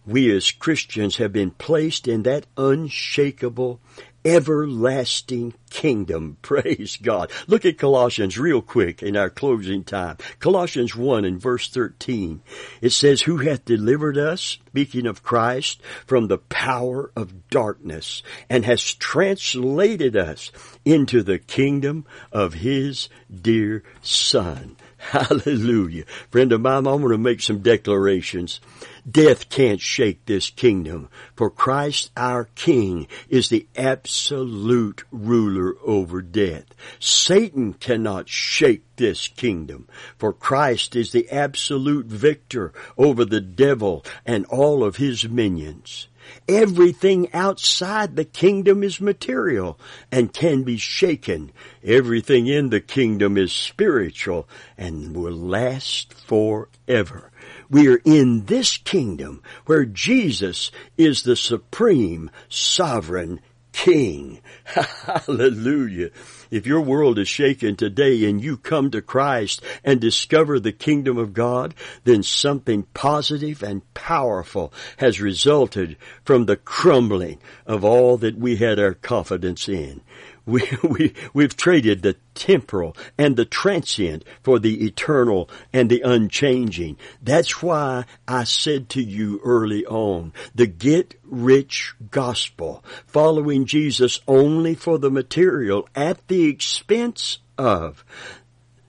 We 0.06 0.36
as 0.36 0.52
Christians 0.52 1.18
have 1.18 1.32
been 1.32 1.52
placed 1.52 2.08
in 2.08 2.24
that 2.24 2.48
unshakable 2.58 3.80
everlasting 4.26 5.54
kingdom. 5.74 6.38
Praise 6.42 6.98
God. 7.02 7.32
Look 7.48 7.66
at 7.66 7.78
Colossians 7.78 8.38
real 8.38 8.62
quick 8.62 9.04
in 9.04 9.18
our 9.18 9.30
closing 9.30 9.84
time. 9.84 10.18
Colossians 10.40 10.96
1 10.96 11.26
and 11.26 11.42
verse 11.42 11.68
13. 11.68 12.42
It 12.80 12.92
says, 12.92 13.24
Who 13.24 13.38
hath 13.38 13.66
delivered 13.66 14.18
us, 14.18 14.60
speaking 14.68 15.08
of 15.08 15.24
Christ, 15.24 15.82
from 16.06 16.28
the 16.28 16.38
power 16.38 17.12
of 17.16 17.50
darkness 17.50 18.24
and 18.50 18.64
has 18.66 18.94
translated 18.94 20.16
us 20.16 20.52
into 20.86 21.24
the 21.24 21.40
kingdom 21.40 22.06
of 22.32 22.54
His 22.54 23.10
dear 23.30 23.84
Son. 24.02 24.78
Hallelujah. 25.12 26.06
Friend 26.32 26.52
of 26.54 26.62
mine, 26.62 26.88
I'm 26.88 27.02
going 27.02 27.10
to 27.10 27.18
make 27.18 27.42
some 27.42 27.60
declarations. 27.60 28.62
Death 29.10 29.50
can't 29.50 29.82
shake 29.82 30.26
this 30.26 30.50
kingdom, 30.50 31.10
for 31.36 31.50
Christ 31.50 32.10
our 32.16 32.46
King 32.56 33.08
is 33.28 33.50
the 33.50 33.68
absolute 33.76 35.04
ruler 35.12 35.63
over 35.84 36.22
death. 36.22 36.66
Satan 37.00 37.74
cannot 37.74 38.30
shake 38.30 38.84
this 38.96 39.28
kingdom, 39.28 39.88
for 40.18 40.34
Christ 40.34 40.96
is 40.96 41.12
the 41.12 41.30
absolute 41.30 42.06
victor 42.06 42.74
over 42.98 43.26
the 43.26 43.42
devil 43.42 44.06
and 44.26 44.46
all 44.48 44.84
of 44.84 44.98
his 44.98 45.28
minions. 45.28 46.08
Everything 46.48 47.34
outside 47.34 48.16
the 48.16 48.26
kingdom 48.26 48.84
is 48.84 49.02
material 49.02 49.80
and 50.12 50.34
can 50.34 50.64
be 50.64 50.78
shaken. 50.78 51.52
Everything 51.84 52.48
in 52.48 52.70
the 52.70 52.82
kingdom 52.82 53.38
is 53.38 53.52
spiritual 53.52 54.48
and 54.78 55.16
will 55.16 55.34
last 55.34 56.14
forever. 56.14 57.32
We 57.70 57.88
are 57.90 58.02
in 58.06 58.46
this 58.46 58.78
kingdom 58.78 59.42
where 59.66 59.86
Jesus 59.86 60.72
is 60.98 61.24
the 61.24 61.36
supreme 61.36 62.30
sovereign 62.48 63.40
king. 63.74 64.40
Hallelujah. 64.64 66.12
If 66.50 66.66
your 66.66 66.82
world 66.82 67.20
is 67.20 67.28
shaken 67.28 67.76
today 67.76 68.24
and 68.30 68.42
you 68.42 68.56
come 68.56 68.92
to 68.92 69.02
Christ 69.02 69.62
and 69.84 70.00
discover 70.00 70.60
the 70.60 70.72
kingdom 70.72 71.18
of 71.18 71.34
God, 71.34 71.74
then 72.06 72.24
something 72.24 72.84
positive 72.94 73.62
and 73.62 73.82
powerful 73.94 74.72
has 74.98 75.20
resulted 75.20 75.98
from 76.24 76.46
the 76.46 76.56
crumbling 76.56 77.40
of 77.66 77.84
all 77.84 78.18
that 78.18 78.38
we 78.38 78.56
had 78.56 78.80
our 78.80 78.94
confidence 78.94 79.68
in. 79.68 80.02
We, 80.46 80.68
we, 80.84 81.14
we've 81.34 81.56
traded 81.56 82.02
the 82.02 82.18
temporal 82.36 82.96
and 83.18 83.36
the 83.36 83.46
transient 83.46 84.26
for 84.42 84.60
the 84.60 84.86
eternal 84.86 85.50
and 85.72 85.90
the 85.90 86.02
unchanging. 86.02 86.98
That's 87.22 87.62
why 87.62 88.06
I 88.28 88.44
said 88.44 88.90
to 88.90 89.02
you 89.02 89.40
early 89.44 89.86
on, 89.86 90.34
the 90.54 90.68
get 90.68 91.16
rich 91.24 91.94
gospel, 92.12 92.84
following 93.06 93.66
Jesus 93.66 94.20
only 94.28 94.76
for 94.76 94.98
the 94.98 95.12
material 95.12 95.88
at 95.96 96.28
the 96.28 96.46
expense 96.46 97.40
of 97.58 98.04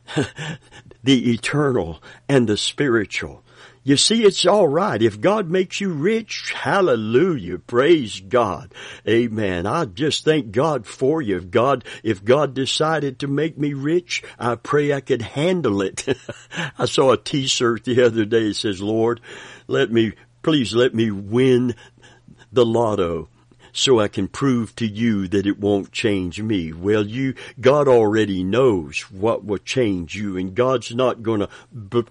the 1.04 1.32
eternal 1.32 2.02
and 2.28 2.48
the 2.48 2.56
spiritual. 2.56 3.43
You 3.86 3.98
see, 3.98 4.24
it's 4.24 4.46
all 4.46 4.66
right. 4.66 5.00
If 5.00 5.20
God 5.20 5.50
makes 5.50 5.78
you 5.78 5.90
rich, 5.90 6.54
hallelujah. 6.56 7.58
Praise 7.58 8.18
God. 8.18 8.72
Amen. 9.06 9.66
I 9.66 9.84
just 9.84 10.24
thank 10.24 10.52
God 10.52 10.86
for 10.86 11.20
you. 11.20 11.36
If 11.36 11.50
God, 11.50 11.84
if 12.02 12.24
God 12.24 12.54
decided 12.54 13.18
to 13.18 13.28
make 13.28 13.58
me 13.58 13.74
rich, 13.74 14.22
I 14.38 14.54
pray 14.54 14.94
I 14.94 15.00
could 15.00 15.20
handle 15.20 15.82
it. 15.82 16.06
I 16.78 16.86
saw 16.86 17.12
a 17.12 17.18
t-shirt 17.18 17.84
the 17.84 18.06
other 18.06 18.24
day 18.24 18.48
that 18.48 18.54
says, 18.54 18.80
Lord, 18.80 19.20
let 19.66 19.92
me, 19.92 20.14
please 20.42 20.74
let 20.74 20.94
me 20.94 21.10
win 21.10 21.74
the 22.52 22.64
lotto 22.64 23.28
so 23.76 23.98
I 23.98 24.08
can 24.08 24.28
prove 24.28 24.74
to 24.76 24.87
you 24.87 25.28
that 25.28 25.46
it 25.46 25.58
won't 25.58 25.92
change 25.92 26.40
me. 26.40 26.72
Well, 26.72 27.06
you, 27.06 27.34
God 27.60 27.88
already 27.88 28.44
knows 28.44 29.00
what 29.10 29.44
will 29.44 29.58
change 29.58 30.14
you 30.14 30.37
and 30.37 30.54
God's 30.54 30.94
not 30.94 31.22
going 31.22 31.40
to 31.40 31.48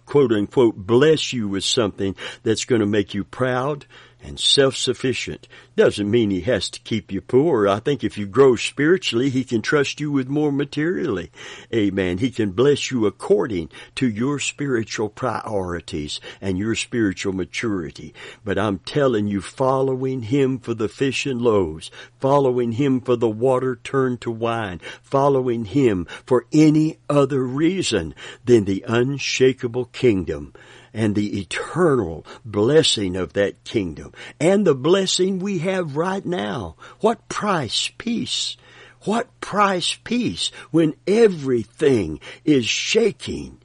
quote 0.05 0.31
unquote 0.31 0.75
bless 0.75 1.33
you 1.33 1.47
with 1.47 1.63
something 1.63 2.15
that's 2.43 2.65
going 2.65 2.81
to 2.81 2.85
make 2.85 3.13
you 3.13 3.23
proud 3.23 3.85
and 4.23 4.39
self-sufficient. 4.39 5.47
Doesn't 5.75 6.09
mean 6.09 6.29
he 6.29 6.41
has 6.41 6.69
to 6.69 6.79
keep 6.79 7.11
you 7.11 7.21
poor. 7.21 7.67
I 7.67 7.79
think 7.79 8.03
if 8.03 8.17
you 8.17 8.25
grow 8.25 8.55
spiritually, 8.55 9.29
he 9.29 9.43
can 9.43 9.61
trust 9.61 9.99
you 9.99 10.11
with 10.11 10.27
more 10.27 10.51
materially. 10.51 11.31
Amen. 11.73 12.19
He 12.19 12.31
can 12.31 12.51
bless 12.51 12.89
you 12.91 13.05
according 13.05 13.69
to 13.95 14.07
your 14.07 14.39
spiritual 14.39 15.09
priorities 15.09 16.21
and 16.41 16.57
your 16.57 16.75
spiritual 16.75 17.33
maturity. 17.33 18.13
But 18.45 18.57
I'm 18.57 18.79
telling 18.79 19.27
you, 19.27 19.41
following 19.41 20.23
him 20.23 20.59
for 20.59 20.73
the 20.73 20.89
fish 20.89 21.25
and 21.25 21.41
loaves, 21.41 21.91
following 22.19 22.73
him 22.73 23.01
for 23.01 23.15
the 23.15 23.29
water 23.29 23.75
turned 23.83 24.21
to 24.21 24.31
wine, 24.31 24.79
following 25.01 25.65
him 25.65 26.05
for 26.25 26.45
any 26.53 26.99
other 27.09 27.43
reason 27.43 28.15
than 28.45 28.65
the 28.65 28.85
unshakable 28.87 29.85
kingdom 29.85 30.53
and 30.93 31.15
the 31.15 31.39
eternal 31.39 32.25
blessing 32.45 33.15
of 33.15 33.33
that 33.33 33.63
kingdom 33.63 34.13
and 34.39 34.65
the 34.65 34.75
blessing 34.75 35.39
we 35.39 35.59
have 35.59 35.97
right 35.97 36.25
now. 36.25 36.75
What 36.99 37.27
price 37.29 37.91
peace? 37.97 38.57
What 39.01 39.27
price 39.41 39.97
peace 40.03 40.51
when 40.71 40.93
everything 41.07 42.19
is 42.45 42.65
shaking? 42.65 43.59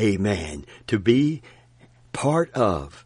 Amen. 0.00 0.66
To 0.88 0.98
be 0.98 1.42
part 2.12 2.52
of 2.52 3.04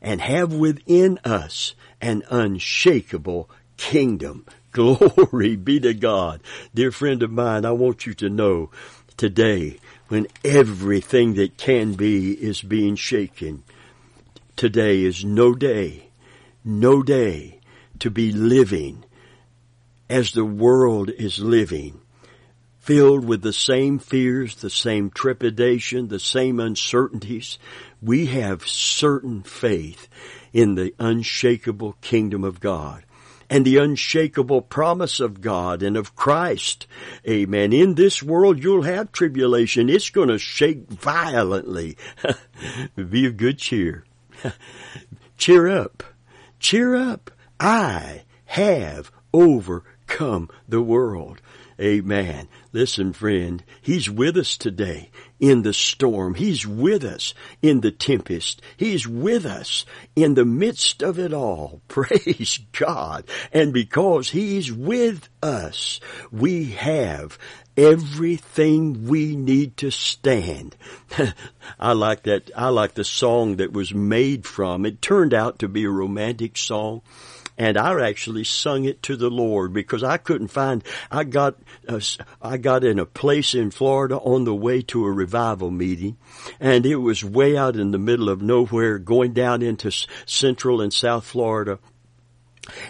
and 0.00 0.20
have 0.20 0.52
within 0.52 1.18
us 1.24 1.74
an 2.00 2.22
unshakable 2.30 3.50
kingdom. 3.76 4.46
Glory 4.72 5.56
be 5.56 5.80
to 5.80 5.94
God. 5.94 6.40
Dear 6.74 6.92
friend 6.92 7.22
of 7.22 7.32
mine, 7.32 7.64
I 7.64 7.72
want 7.72 8.06
you 8.06 8.14
to 8.14 8.28
know 8.28 8.70
today 9.16 9.78
when 10.08 10.26
everything 10.44 11.34
that 11.34 11.56
can 11.56 11.94
be 11.94 12.32
is 12.32 12.62
being 12.62 12.96
shaken. 12.96 13.62
Today 14.56 15.02
is 15.02 15.24
no 15.24 15.54
day, 15.54 16.08
no 16.64 17.02
day 17.02 17.60
to 18.00 18.10
be 18.10 18.32
living 18.32 19.04
as 20.08 20.32
the 20.32 20.44
world 20.44 21.10
is 21.10 21.38
living, 21.38 22.00
filled 22.78 23.24
with 23.24 23.42
the 23.42 23.52
same 23.52 23.98
fears, 23.98 24.56
the 24.56 24.70
same 24.70 25.10
trepidation, 25.10 26.08
the 26.08 26.18
same 26.18 26.58
uncertainties. 26.58 27.58
We 28.00 28.26
have 28.26 28.66
certain 28.66 29.42
faith 29.42 30.08
in 30.52 30.74
the 30.74 30.94
unshakable 30.98 31.96
kingdom 32.00 32.44
of 32.44 32.60
God 32.60 33.04
and 33.50 33.64
the 33.64 33.76
unshakable 33.76 34.62
promise 34.62 35.20
of 35.20 35.40
God 35.40 35.82
and 35.82 35.96
of 35.96 36.14
Christ. 36.14 36.86
Amen. 37.26 37.72
In 37.72 37.94
this 37.94 38.22
world, 38.22 38.62
you'll 38.62 38.82
have 38.82 39.12
tribulation. 39.12 39.88
It's 39.88 40.10
going 40.10 40.28
to 40.28 40.38
shake 40.38 40.88
violently. 40.88 41.96
Be 42.96 43.26
of 43.26 43.36
good 43.36 43.58
cheer. 43.58 44.04
cheer 45.36 45.68
up. 45.68 46.02
Cheer 46.58 46.94
up. 46.94 47.30
I 47.60 48.22
have 48.46 49.10
overcome 49.32 49.97
the 50.68 50.82
world. 50.82 51.40
Amen. 51.80 52.48
Listen, 52.72 53.12
friend, 53.12 53.62
He's 53.80 54.10
with 54.10 54.36
us 54.36 54.56
today 54.56 55.10
in 55.38 55.62
the 55.62 55.72
storm. 55.72 56.34
He's 56.34 56.66
with 56.66 57.04
us 57.04 57.34
in 57.62 57.82
the 57.82 57.92
tempest. 57.92 58.60
He's 58.76 59.06
with 59.06 59.46
us 59.46 59.84
in 60.16 60.34
the 60.34 60.44
midst 60.44 61.02
of 61.02 61.20
it 61.20 61.32
all. 61.32 61.80
Praise 61.88 62.58
God. 62.72 63.24
And 63.52 63.72
because 63.72 64.30
He's 64.30 64.72
with 64.72 65.28
us, 65.40 66.00
we 66.32 66.72
have 66.72 67.38
everything 67.76 69.06
we 69.06 69.36
need 69.36 69.76
to 69.76 69.90
stand. 69.92 70.76
I 71.78 71.92
like 71.92 72.24
that. 72.24 72.50
I 72.56 72.70
like 72.70 72.94
the 72.94 73.04
song 73.04 73.56
that 73.56 73.72
was 73.72 73.94
made 73.94 74.46
from. 74.46 74.84
It 74.84 75.00
turned 75.00 75.32
out 75.32 75.60
to 75.60 75.68
be 75.68 75.84
a 75.84 75.90
romantic 75.90 76.56
song 76.56 77.02
and 77.58 77.76
I 77.76 78.08
actually 78.08 78.44
sung 78.44 78.84
it 78.84 79.02
to 79.02 79.16
the 79.16 79.28
Lord 79.28 79.72
because 79.72 80.04
I 80.04 80.16
couldn't 80.16 80.48
find. 80.48 80.82
I 81.10 81.24
got 81.24 81.56
uh, 81.88 82.00
I 82.40 82.56
got 82.56 82.84
in 82.84 82.98
a 82.98 83.04
place 83.04 83.54
in 83.54 83.72
Florida 83.72 84.16
on 84.16 84.44
the 84.44 84.54
way 84.54 84.80
to 84.82 85.04
a 85.04 85.12
revival 85.12 85.70
meeting, 85.70 86.16
and 86.60 86.86
it 86.86 86.96
was 86.96 87.24
way 87.24 87.56
out 87.56 87.76
in 87.76 87.90
the 87.90 87.98
middle 87.98 88.28
of 88.28 88.40
nowhere, 88.40 88.98
going 88.98 89.32
down 89.32 89.62
into 89.62 89.90
Central 90.24 90.80
and 90.80 90.92
South 90.92 91.24
Florida 91.24 91.80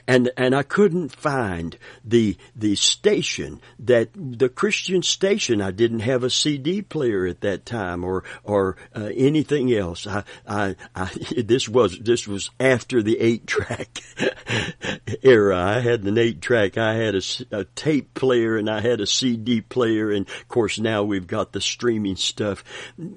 and 0.06 0.30
and 0.36 0.54
I 0.54 0.62
couldn't 0.62 1.14
find 1.14 1.76
the 2.04 2.36
the 2.54 2.74
station 2.74 3.60
that 3.78 4.10
the 4.14 4.48
Christian 4.48 5.02
station. 5.02 5.60
I 5.60 5.70
didn't 5.70 6.00
have 6.00 6.24
a 6.24 6.30
CD 6.30 6.82
player 6.82 7.26
at 7.26 7.40
that 7.42 7.66
time 7.66 8.04
or 8.04 8.24
or 8.42 8.76
uh, 8.94 9.10
anything 9.14 9.72
else. 9.72 10.06
I, 10.06 10.24
I, 10.46 10.76
I 10.94 11.10
this 11.44 11.68
was 11.68 11.98
this 11.98 12.26
was 12.26 12.50
after 12.58 13.02
the 13.02 13.18
eight 13.20 13.46
track 13.46 14.00
era. 15.22 15.58
I 15.58 15.80
had 15.80 16.04
an 16.04 16.18
eight 16.18 16.40
track. 16.40 16.78
I 16.78 16.94
had 16.94 17.14
a, 17.14 17.22
a 17.52 17.64
tape 17.64 18.14
player 18.14 18.56
and 18.56 18.68
I 18.68 18.80
had 18.80 19.00
a 19.00 19.06
CD 19.06 19.60
player, 19.60 20.10
and 20.10 20.28
of 20.28 20.48
course 20.48 20.78
now 20.78 21.02
we've 21.02 21.26
got 21.26 21.52
the 21.52 21.60
streaming 21.60 22.16
stuff. 22.16 22.64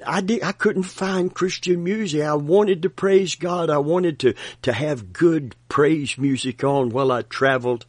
I 0.06 0.22
did. 0.22 0.44
I 0.44 0.52
couldn't 0.52 0.84
find 0.84 1.34
Christian 1.34 1.84
music. 1.84 2.22
I 2.22 2.36
wanted 2.36 2.84
to 2.84 2.90
praise 2.90 3.36
God. 3.36 3.70
I 3.70 3.80
wanted 3.80 4.20
to 4.20 4.34
to 4.64 4.74
have 4.74 5.14
good 5.14 5.56
praise 5.72 6.18
music 6.18 6.66
on 6.66 6.90
while 6.90 7.14
I 7.14 7.22
traveled. 7.22 7.86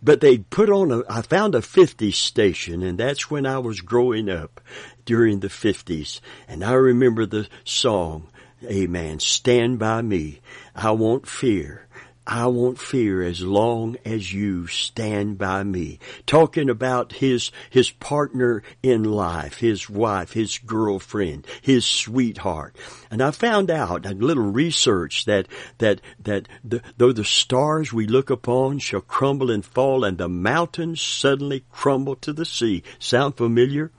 But 0.00 0.20
they 0.20 0.38
put 0.38 0.70
on 0.70 0.92
a, 0.92 1.02
I 1.10 1.22
found 1.22 1.56
a 1.56 1.60
50s 1.60 2.14
station 2.14 2.84
and 2.84 2.96
that's 2.96 3.28
when 3.28 3.44
I 3.44 3.58
was 3.58 3.80
growing 3.80 4.30
up 4.30 4.60
during 5.04 5.40
the 5.40 5.48
50s. 5.48 6.20
And 6.46 6.62
I 6.62 6.74
remember 6.74 7.26
the 7.26 7.48
song, 7.64 8.28
Amen, 8.62 9.18
Stand 9.18 9.80
By 9.80 10.02
Me. 10.02 10.40
I 10.76 10.92
won't 10.92 11.26
fear. 11.26 11.85
I 12.28 12.48
won't 12.48 12.80
fear 12.80 13.22
as 13.22 13.40
long 13.40 13.98
as 14.04 14.32
you 14.32 14.66
stand 14.66 15.38
by 15.38 15.62
me. 15.62 16.00
Talking 16.26 16.68
about 16.68 17.12
his, 17.12 17.52
his 17.70 17.92
partner 17.92 18.64
in 18.82 19.04
life, 19.04 19.58
his 19.58 19.88
wife, 19.88 20.32
his 20.32 20.58
girlfriend, 20.58 21.46
his 21.62 21.84
sweetheart. 21.84 22.74
And 23.12 23.22
I 23.22 23.30
found 23.30 23.70
out 23.70 24.04
a 24.06 24.10
little 24.10 24.50
research 24.50 25.24
that, 25.26 25.46
that, 25.78 26.00
that 26.24 26.48
the, 26.64 26.82
though 26.96 27.12
the 27.12 27.24
stars 27.24 27.92
we 27.92 28.08
look 28.08 28.28
upon 28.28 28.80
shall 28.80 29.02
crumble 29.02 29.52
and 29.52 29.64
fall 29.64 30.02
and 30.02 30.18
the 30.18 30.28
mountains 30.28 31.00
suddenly 31.00 31.64
crumble 31.70 32.16
to 32.16 32.32
the 32.32 32.44
sea. 32.44 32.82
Sound 32.98 33.36
familiar? 33.36 33.92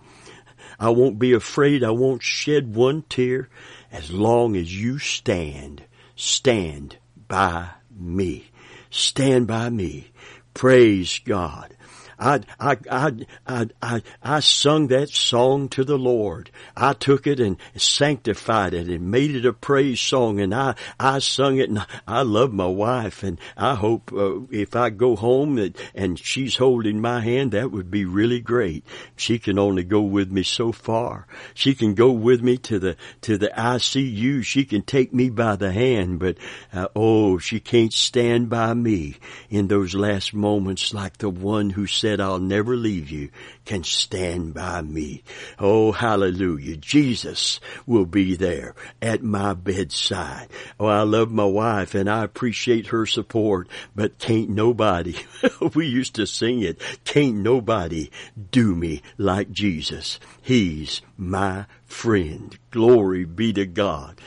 I 0.78 0.90
won't 0.90 1.18
be 1.18 1.32
afraid. 1.32 1.82
I 1.82 1.92
won't 1.92 2.24
shed 2.24 2.76
one 2.76 3.04
tear 3.04 3.48
as 3.90 4.12
long 4.12 4.58
as 4.58 4.76
you 4.76 5.00
stand, 5.00 5.84
stand 6.18 6.98
by 7.30 7.70
me. 8.00 8.50
stand 8.90 9.48
by 9.48 9.70
me. 9.70 10.12
Praise 10.54 11.20
God. 11.26 11.76
I, 12.20 12.42
I, 12.60 12.78
I, 12.90 13.12
I, 13.46 13.68
I, 13.82 14.02
I 14.24 14.40
sung 14.40 14.88
that 14.88 15.10
song 15.10 15.70
to 15.70 15.84
the 15.84 15.98
Lord. 15.98 16.50
I 16.76 16.94
took 16.94 17.28
it 17.28 17.40
and 17.40 17.58
sanctified 17.76 18.74
it 18.74 18.88
and 18.88 19.12
made 19.12 19.36
it 19.36 19.46
a 19.46 19.54
praise 19.54 20.00
song 20.00 20.40
and 20.40 20.54
I, 20.54 20.76
I 21.00 21.20
sung 21.20 21.58
it 21.58 21.70
and 21.70 21.86
I 22.08 22.24
love 22.24 22.54
my 22.54 22.66
wife 22.66 23.22
and 23.22 23.40
I 23.56 23.76
hope 23.76 24.12
uh, 24.14 24.42
if 24.50 24.76
I 24.76 24.90
go 24.90 25.16
home 25.16 25.60
and, 25.60 25.78
and 25.94 26.18
she's 26.18 26.58
holding 26.58 27.00
my 27.02 27.20
hand, 27.20 27.52
that 27.52 27.72
would 27.72 27.92
be 27.92 28.06
really 28.06 28.40
great. 28.40 28.84
She 29.16 29.38
can 29.38 29.60
only 29.60 29.84
go 29.84 30.02
with 30.02 30.32
me 30.32 30.42
so 30.42 30.72
far. 30.72 31.28
She 31.54 31.76
can 31.76 31.94
go 31.94 32.12
with 32.12 32.42
me 32.42 32.58
to 32.60 32.80
the, 32.80 32.98
to 33.22 33.38
the 33.38 33.50
ICU. 33.50 34.44
She 34.44 34.66
can 34.66 34.82
take 34.82 35.14
me 35.14 35.30
by 35.30 35.56
the 35.56 35.72
hand, 35.72 36.20
but, 36.20 36.38
uh, 36.74 36.88
oh, 36.96 37.38
she 37.38 37.60
can't 37.60 37.94
stand 37.94 38.50
by 38.50 38.74
me 38.74 39.18
in 39.50 39.68
those 39.68 39.94
last 39.94 40.34
moments 40.34 40.94
like 40.94 41.18
the 41.18 41.30
one 41.30 41.70
who 41.70 41.86
said, 41.86 42.07
said, 42.08 42.22
I'll 42.22 42.40
never 42.40 42.78
leave 42.78 43.12
you, 43.12 43.28
can 43.66 43.84
stand 43.84 44.54
by 44.54 44.82
me. 44.82 45.24
Oh, 45.60 45.92
hallelujah. 45.92 46.78
Jesus 46.78 47.60
will 47.86 48.06
be 48.06 48.38
there 48.38 48.76
at 49.02 49.22
my 49.22 49.54
bedside. 49.54 50.48
Oh, 50.80 50.86
I 50.86 51.02
love 51.02 51.32
my 51.32 51.44
wife 51.44 51.96
and 51.96 52.10
I 52.10 52.24
appreciate 52.24 52.88
her 52.88 53.06
support, 53.06 53.68
but 53.94 54.20
can't 54.20 54.50
nobody, 54.50 55.18
we 55.76 55.88
used 55.88 56.16
to 56.16 56.26
sing 56.26 56.62
it, 56.62 56.82
can't 57.04 57.36
nobody 57.36 58.10
do 58.52 58.74
me 58.74 59.02
like 59.18 59.52
Jesus. 59.52 60.18
He's 60.42 61.02
my 61.18 61.66
friend. 61.84 62.58
Glory 62.72 63.26
be 63.26 63.52
to 63.52 63.66
God. 63.66 64.18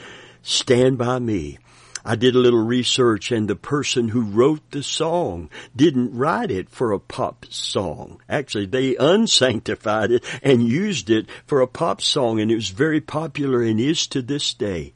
Stand 0.43 0.99
by 0.99 1.19
me. 1.19 1.59
I 2.05 2.17
did 2.17 2.35
a 2.35 2.39
little 2.39 2.65
research 2.65 3.31
and 3.31 3.49
the 3.49 3.57
person 3.57 4.09
who 4.09 4.23
wrote 4.23 4.71
the 4.71 4.83
song 4.83 5.51
didn't 5.75 6.17
write 6.17 6.51
it 6.51 6.71
for 6.71 6.93
a 6.93 6.99
pop 6.99 7.47
song. 7.51 8.21
Actually, 8.29 8.67
they 8.67 8.97
unsanctified 8.97 10.11
it 10.11 10.25
and 10.43 10.63
used 10.63 11.11
it 11.11 11.27
for 11.47 11.61
a 11.61 11.67
pop 11.67 12.01
song 12.01 12.41
and 12.41 12.51
it 12.51 12.55
was 12.57 12.71
very 12.71 13.01
popular 13.01 13.63
and 13.63 13.81
is 13.81 14.07
to 14.09 14.23
this 14.23 14.55
day. 14.55 14.93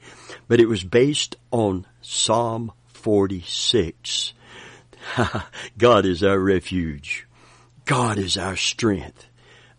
But 0.48 0.60
it 0.60 0.68
was 0.68 0.84
based 0.84 1.36
on 1.50 1.86
Psalm 2.00 2.72
46. 2.88 4.32
God 5.78 6.06
is 6.06 6.22
our 6.22 6.38
refuge. 6.38 7.26
God 7.84 8.18
is 8.18 8.36
our 8.36 8.56
strength. 8.56 9.26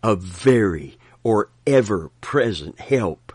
A 0.02 0.14
very 0.14 0.98
or 1.24 1.50
ever 1.66 2.10
present 2.20 2.78
help 2.78 3.25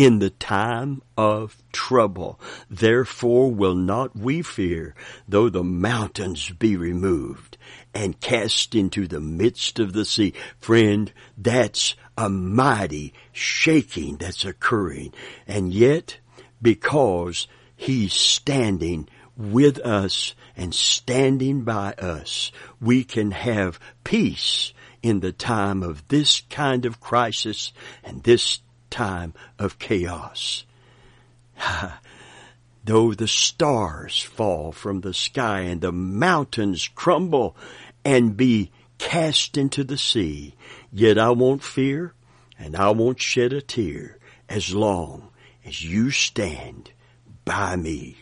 in 0.00 0.18
the 0.18 0.30
time 0.30 1.02
of 1.14 1.58
trouble. 1.72 2.40
Therefore 2.70 3.52
will 3.52 3.74
not 3.74 4.16
we 4.16 4.40
fear, 4.40 4.94
though 5.28 5.50
the 5.50 5.62
mountains 5.62 6.48
be 6.48 6.74
removed 6.74 7.58
and 7.92 8.18
cast 8.18 8.74
into 8.74 9.06
the 9.06 9.20
midst 9.20 9.78
of 9.78 9.92
the 9.92 10.06
sea. 10.06 10.32
Friend, 10.58 11.12
that's 11.36 11.96
a 12.16 12.30
mighty 12.30 13.12
shaking 13.32 14.16
that's 14.16 14.46
occurring. 14.46 15.12
And 15.46 15.70
yet, 15.70 16.16
because 16.62 17.46
he's 17.76 18.14
standing 18.14 19.06
with 19.36 19.80
us 19.80 20.34
and 20.56 20.74
standing 20.74 21.60
by 21.64 21.92
us, 21.98 22.52
we 22.80 23.04
can 23.04 23.32
have 23.32 23.78
peace 24.02 24.72
in 25.02 25.20
the 25.20 25.32
time 25.32 25.82
of 25.82 26.08
this 26.08 26.40
kind 26.48 26.86
of 26.86 27.00
crisis 27.00 27.74
and 28.02 28.22
this 28.22 28.60
time 28.90 29.34
of 29.58 29.78
chaos. 29.78 30.64
Though 32.84 33.14
the 33.14 33.28
stars 33.28 34.20
fall 34.20 34.72
from 34.72 35.02
the 35.02 35.14
sky 35.14 35.60
and 35.60 35.80
the 35.80 35.92
mountains 35.92 36.88
crumble 36.88 37.56
and 38.04 38.36
be 38.36 38.70
cast 38.98 39.56
into 39.56 39.84
the 39.84 39.98
sea, 39.98 40.54
yet 40.92 41.18
I 41.18 41.30
won't 41.30 41.62
fear 41.62 42.14
and 42.58 42.76
I 42.76 42.90
won't 42.90 43.20
shed 43.20 43.52
a 43.52 43.60
tear 43.60 44.18
as 44.48 44.74
long 44.74 45.28
as 45.64 45.84
you 45.84 46.10
stand 46.10 46.90
by 47.44 47.76
me. 47.76 48.18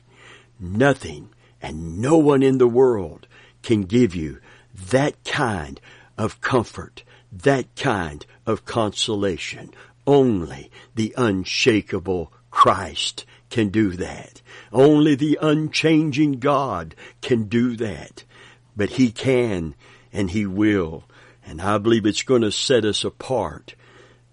Nothing 0.59 1.31
and 1.62 1.98
no 1.98 2.16
one 2.16 2.42
in 2.42 2.59
the 2.59 2.68
world 2.68 3.26
can 3.62 3.83
give 3.83 4.14
you 4.14 4.40
that 4.90 5.22
kind 5.24 5.81
of 6.16 6.40
comfort, 6.40 7.04
that 7.33 7.74
kind 7.76 8.24
of 8.46 8.64
consolation. 8.64 9.72
Only 10.09 10.71
the 10.94 11.12
unshakable 11.18 12.33
Christ 12.51 13.27
can 13.51 13.68
do 13.68 13.90
that. 13.90 14.40
Only 14.73 15.14
the 15.14 15.38
unchanging 15.38 16.38
God 16.38 16.94
can 17.21 17.44
do 17.44 17.77
that. 17.77 18.25
But 18.75 18.88
He 18.88 19.11
can 19.11 19.75
and 20.11 20.31
He 20.31 20.47
will. 20.47 21.05
And 21.44 21.61
I 21.61 21.77
believe 21.77 22.07
it's 22.07 22.23
going 22.23 22.40
to 22.40 22.51
set 22.51 22.87
us 22.87 23.05
apart. 23.05 23.75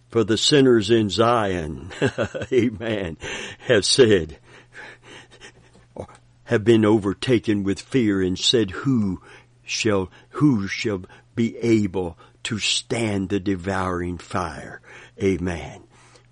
For 0.08 0.24
the 0.24 0.38
sinners 0.38 0.90
in 0.90 1.10
Zion, 1.10 1.92
amen, 2.54 3.18
have 3.68 3.86
said, 3.86 4.40
have 6.46 6.64
been 6.64 6.86
overtaken 6.86 7.64
with 7.64 7.82
fear 7.82 8.22
and 8.22 8.40
said, 8.40 8.72
who 8.72 9.22
shall, 9.66 10.10
who 10.30 10.70
shall 10.70 11.02
be 11.36 11.58
able 11.58 12.18
to 12.46 12.60
stand 12.60 13.30
the 13.30 13.40
devouring 13.40 14.18
fire? 14.18 14.82
Amen. 15.22 15.84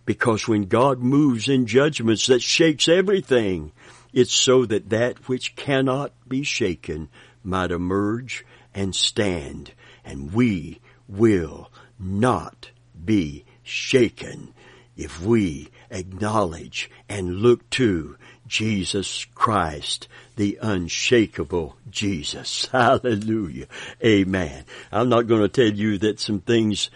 Because 0.05 0.47
when 0.47 0.63
God 0.63 0.99
moves 0.99 1.47
in 1.47 1.65
judgments 1.65 2.27
that 2.27 2.41
shakes 2.41 2.87
everything, 2.87 3.71
it's 4.11 4.33
so 4.33 4.65
that 4.65 4.89
that 4.89 5.27
which 5.27 5.55
cannot 5.55 6.11
be 6.27 6.43
shaken 6.43 7.09
might 7.43 7.71
emerge 7.71 8.45
and 8.73 8.95
stand, 8.95 9.73
and 10.03 10.33
we 10.33 10.79
will 11.07 11.71
not 11.99 12.71
be 13.05 13.45
shaken 13.63 14.53
if 14.95 15.21
we 15.21 15.69
acknowledge 15.89 16.89
and 17.09 17.37
look 17.37 17.67
to 17.71 18.17
Jesus 18.53 19.25
Christ, 19.33 20.07
the 20.35 20.59
unshakable 20.61 21.75
Jesus. 21.89 22.67
Hallelujah. 22.71 23.65
Amen. 24.05 24.65
I'm 24.91 25.09
not 25.09 25.25
going 25.25 25.41
to 25.41 25.49
tell 25.49 25.75
you 25.75 25.97
that 25.97 26.19
some 26.19 26.39
things 26.39 26.91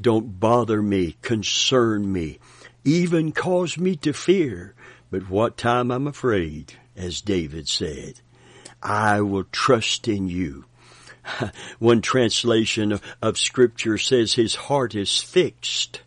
don't 0.00 0.40
bother 0.40 0.82
me, 0.82 1.14
concern 1.22 2.12
me, 2.12 2.40
even 2.82 3.30
cause 3.30 3.78
me 3.78 3.94
to 3.98 4.12
fear. 4.12 4.74
But 5.08 5.30
what 5.30 5.56
time 5.56 5.92
I'm 5.92 6.08
afraid, 6.08 6.72
as 6.96 7.20
David 7.20 7.68
said, 7.68 8.14
I 8.82 9.20
will 9.20 9.44
trust 9.52 10.08
in 10.08 10.28
you. 10.28 10.64
One 11.78 12.02
translation 12.02 12.98
of, 13.22 13.38
scripture 13.38 13.96
says 13.96 14.34
his 14.34 14.56
heart 14.56 14.96
is 14.96 15.22
fixed 15.22 16.00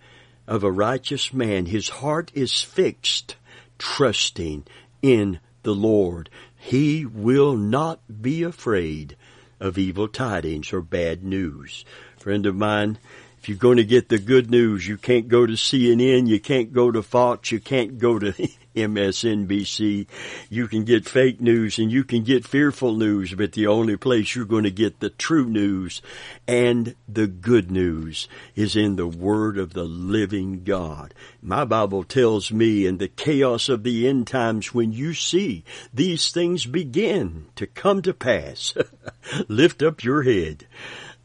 of 0.45 0.65
a 0.65 0.71
righteous 0.71 1.33
man. 1.33 1.67
His 1.67 1.87
heart 1.87 2.31
is 2.33 2.61
fixed, 2.61 3.37
trusting 3.77 4.65
in 5.01 5.39
the 5.63 5.75
Lord. 5.75 6.29
He 6.57 7.05
will 7.05 7.55
not 7.55 8.21
be 8.21 8.43
afraid 8.43 9.15
of 9.59 9.77
evil 9.77 10.07
tidings 10.07 10.71
or 10.71 10.81
bad 10.81 11.23
news. 11.23 11.83
friend 12.17 12.45
of 12.45 12.55
mine, 12.55 12.97
if 13.39 13.47
you're 13.47 13.57
going 13.57 13.77
to 13.77 13.85
get 13.85 14.09
the 14.09 14.19
good 14.19 14.51
news, 14.51 14.85
you 14.85 14.97
can't 14.97 15.29
go 15.29 15.45
to 15.45 15.53
CNN, 15.53 16.27
you 16.27 16.41
can't 16.41 16.73
go 16.73 16.91
to 16.91 17.01
Fox, 17.01 17.53
you 17.53 17.61
can't 17.61 17.97
go 17.97 18.19
to 18.19 18.33
MSNBC. 18.75 20.07
You 20.49 20.67
can 20.67 20.83
get 20.83 21.07
fake 21.07 21.39
news 21.39 21.79
and 21.79 21.89
you 21.89 22.03
can 22.03 22.23
get 22.23 22.45
fearful 22.45 22.93
news, 22.93 23.33
but 23.33 23.53
the 23.53 23.67
only 23.67 23.95
place 23.95 24.35
you're 24.35 24.43
going 24.43 24.65
to 24.65 24.71
get 24.71 24.99
the 24.99 25.09
true 25.09 25.45
news 25.45 26.01
and 26.47 26.95
the 27.07 27.27
good 27.27 27.71
news 27.71 28.27
is 28.55 28.75
in 28.75 28.97
the 28.97 29.07
Word 29.07 29.57
of 29.57 29.73
the 29.73 29.85
living 29.85 30.65
God. 30.65 31.13
My 31.41 31.63
Bible 31.63 32.03
tells 32.03 32.51
me 32.51 32.85
in 32.85 32.97
the 32.97 33.07
chaos 33.07 33.69
of 33.69 33.83
the 33.83 34.05
end 34.05 34.27
times 34.27 34.73
when 34.73 34.91
you 34.91 35.13
see 35.13 35.63
these 35.93 36.31
things 36.31 36.65
begin 36.65 37.47
to 37.55 37.67
come 37.67 38.01
to 38.01 38.13
pass, 38.13 38.73
lift 39.47 39.81
up 39.81 40.03
your 40.03 40.23
head. 40.23 40.67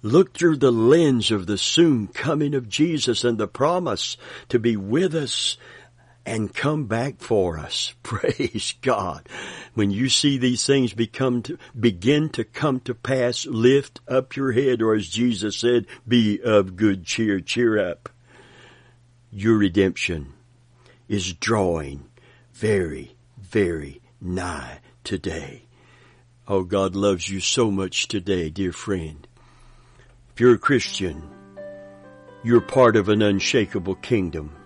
Look 0.04 0.36
through 0.36 0.56
the 0.58 0.70
lens 0.70 1.30
of 1.30 1.46
the 1.46 1.56
soon 1.56 2.08
coming 2.08 2.54
of 2.54 2.68
Jesus 2.68 3.24
and 3.24 3.38
the 3.38 3.48
promise 3.48 4.18
to 4.50 4.58
be 4.58 4.76
with 4.76 5.14
us 5.14 5.56
and 6.26 6.54
come 6.54 6.84
back 6.84 7.20
for 7.20 7.58
us. 7.58 7.94
Praise 8.02 8.74
God. 8.82 9.26
When 9.72 9.90
you 9.90 10.10
see 10.10 10.36
these 10.36 10.66
things 10.66 10.92
become 10.92 11.40
to, 11.44 11.56
begin 11.80 12.28
to 12.30 12.44
come 12.44 12.80
to 12.80 12.94
pass, 12.94 13.46
lift 13.46 14.00
up 14.06 14.36
your 14.36 14.52
head, 14.52 14.82
or 14.82 14.94
as 14.94 15.08
Jesus 15.08 15.56
said, 15.56 15.86
be 16.06 16.38
of 16.38 16.76
good 16.76 17.06
cheer, 17.06 17.40
cheer 17.40 17.78
up. 17.78 18.10
Your 19.32 19.56
redemption 19.56 20.34
is 21.08 21.32
drawing 21.32 22.10
very, 22.52 23.16
very 23.38 24.02
nigh 24.20 24.80
today. 25.02 25.62
Oh, 26.46 26.62
God 26.62 26.94
loves 26.94 27.30
you 27.30 27.40
so 27.40 27.70
much 27.70 28.06
today, 28.06 28.50
dear 28.50 28.70
friend. 28.70 29.23
If 30.34 30.40
you're 30.40 30.54
a 30.54 30.58
Christian, 30.58 31.30
you're 32.42 32.60
part 32.60 32.96
of 32.96 33.08
an 33.08 33.22
unshakable 33.22 33.94
kingdom. 33.94 34.56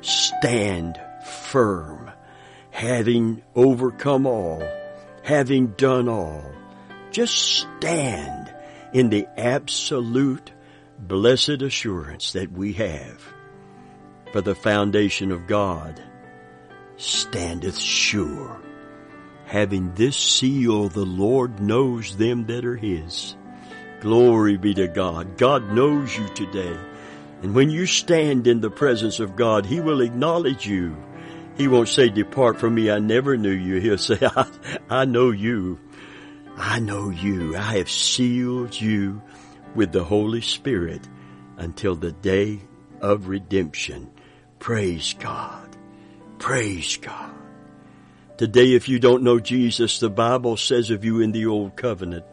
Stand 0.00 1.00
firm, 1.24 2.10
having 2.72 3.40
overcome 3.54 4.26
all, 4.26 4.68
having 5.22 5.68
done 5.68 6.08
all, 6.08 6.50
Just 7.12 7.36
stand 7.36 8.52
in 8.92 9.08
the 9.08 9.28
absolute 9.36 10.50
blessed 10.98 11.62
assurance 11.62 12.32
that 12.32 12.50
we 12.50 12.72
have. 12.72 13.22
For 14.32 14.40
the 14.40 14.56
foundation 14.56 15.30
of 15.30 15.46
God 15.46 16.02
standeth 16.96 17.78
sure. 17.78 18.60
Having 19.44 19.94
this 19.94 20.16
seal, 20.16 20.88
the 20.88 21.06
Lord 21.06 21.60
knows 21.60 22.16
them 22.16 22.46
that 22.46 22.64
are 22.64 22.74
His. 22.74 23.36
Glory 24.04 24.58
be 24.58 24.74
to 24.74 24.86
God. 24.86 25.38
God 25.38 25.72
knows 25.72 26.14
you 26.14 26.28
today. 26.34 26.76
And 27.40 27.54
when 27.54 27.70
you 27.70 27.86
stand 27.86 28.46
in 28.46 28.60
the 28.60 28.68
presence 28.68 29.18
of 29.18 29.34
God, 29.34 29.64
He 29.64 29.80
will 29.80 30.02
acknowledge 30.02 30.66
you. 30.66 30.94
He 31.56 31.68
won't 31.68 31.88
say, 31.88 32.10
depart 32.10 32.60
from 32.60 32.74
me, 32.74 32.90
I 32.90 32.98
never 32.98 33.38
knew 33.38 33.48
you. 33.48 33.76
He'll 33.80 33.96
say, 33.96 34.18
I, 34.20 34.46
I 34.90 35.04
know 35.06 35.30
you. 35.30 35.80
I 36.54 36.80
know 36.80 37.08
you. 37.08 37.56
I 37.56 37.78
have 37.78 37.90
sealed 37.90 38.78
you 38.78 39.22
with 39.74 39.90
the 39.90 40.04
Holy 40.04 40.42
Spirit 40.42 41.08
until 41.56 41.96
the 41.96 42.12
day 42.12 42.60
of 43.00 43.28
redemption. 43.28 44.10
Praise 44.58 45.14
God. 45.18 45.78
Praise 46.38 46.98
God. 46.98 47.34
Today, 48.36 48.74
if 48.74 48.86
you 48.86 48.98
don't 48.98 49.22
know 49.22 49.40
Jesus, 49.40 49.98
the 49.98 50.10
Bible 50.10 50.58
says 50.58 50.90
of 50.90 51.06
you 51.06 51.22
in 51.22 51.32
the 51.32 51.46
Old 51.46 51.74
Covenant 51.74 52.26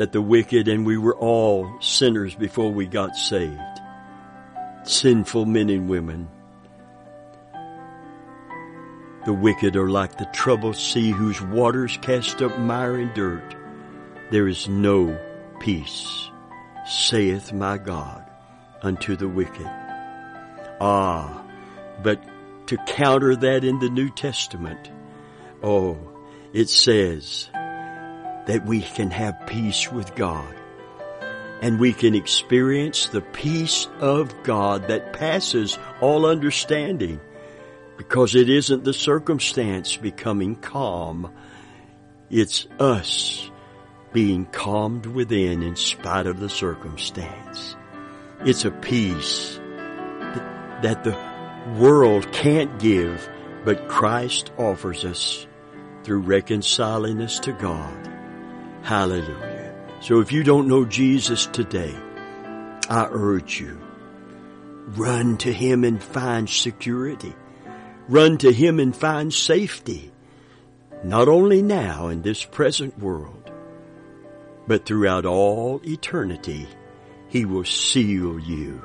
that 0.00 0.12
the 0.12 0.22
wicked 0.22 0.66
and 0.66 0.86
we 0.86 0.96
were 0.96 1.14
all 1.16 1.78
sinners 1.78 2.34
before 2.34 2.72
we 2.72 2.86
got 2.86 3.14
saved. 3.14 3.60
Sinful 4.82 5.44
men 5.44 5.68
and 5.68 5.90
women. 5.90 6.26
The 9.26 9.34
wicked 9.34 9.76
are 9.76 9.90
like 9.90 10.16
the 10.16 10.24
troubled 10.32 10.76
sea 10.76 11.10
whose 11.10 11.42
waters 11.42 11.98
cast 12.00 12.40
up 12.40 12.58
mire 12.58 12.96
and 12.96 13.12
dirt. 13.12 13.54
There 14.30 14.48
is 14.48 14.70
no 14.70 15.20
peace, 15.60 16.30
saith 16.86 17.52
my 17.52 17.76
God, 17.76 18.24
unto 18.80 19.16
the 19.16 19.28
wicked. 19.28 19.70
Ah, 20.80 21.44
but 22.02 22.22
to 22.68 22.78
counter 22.86 23.36
that 23.36 23.64
in 23.64 23.78
the 23.80 23.90
New 23.90 24.08
Testament, 24.08 24.90
oh, 25.62 25.98
it 26.54 26.70
says 26.70 27.50
that 28.46 28.64
we 28.66 28.82
can 28.82 29.10
have 29.10 29.46
peace 29.46 29.90
with 29.90 30.14
God 30.14 30.54
and 31.60 31.78
we 31.78 31.92
can 31.92 32.14
experience 32.14 33.06
the 33.06 33.20
peace 33.20 33.86
of 34.00 34.42
God 34.42 34.88
that 34.88 35.12
passes 35.12 35.78
all 36.00 36.24
understanding 36.26 37.20
because 37.98 38.34
it 38.34 38.48
isn't 38.48 38.84
the 38.84 38.94
circumstance 38.94 39.96
becoming 39.96 40.56
calm. 40.56 41.30
It's 42.30 42.66
us 42.78 43.50
being 44.12 44.46
calmed 44.46 45.04
within 45.04 45.62
in 45.62 45.76
spite 45.76 46.26
of 46.26 46.40
the 46.40 46.48
circumstance. 46.48 47.76
It's 48.46 48.64
a 48.64 48.70
peace 48.70 49.60
that 50.82 51.04
the 51.04 51.16
world 51.78 52.32
can't 52.32 52.78
give, 52.78 53.28
but 53.66 53.88
Christ 53.88 54.50
offers 54.56 55.04
us 55.04 55.46
through 56.04 56.20
reconciling 56.20 57.20
us 57.20 57.38
to 57.40 57.52
God. 57.52 58.09
Hallelujah. 58.82 59.74
So 60.00 60.20
if 60.20 60.32
you 60.32 60.42
don't 60.42 60.68
know 60.68 60.84
Jesus 60.84 61.46
today, 61.46 61.94
I 62.88 63.06
urge 63.10 63.60
you, 63.60 63.78
run 64.96 65.36
to 65.38 65.52
Him 65.52 65.84
and 65.84 66.02
find 66.02 66.48
security. 66.48 67.34
Run 68.08 68.38
to 68.38 68.52
Him 68.52 68.80
and 68.80 68.96
find 68.96 69.32
safety. 69.32 70.10
Not 71.04 71.28
only 71.28 71.62
now 71.62 72.08
in 72.08 72.22
this 72.22 72.44
present 72.44 72.98
world, 72.98 73.50
but 74.66 74.86
throughout 74.86 75.26
all 75.26 75.80
eternity, 75.84 76.66
He 77.28 77.44
will 77.44 77.64
seal 77.64 78.38
you 78.38 78.82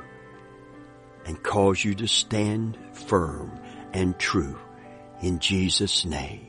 and 1.24 1.42
cause 1.42 1.84
you 1.84 1.94
to 1.96 2.06
stand 2.06 2.78
firm 2.92 3.58
and 3.92 4.18
true 4.18 4.58
in 5.20 5.38
Jesus' 5.38 6.04
name. 6.04 6.45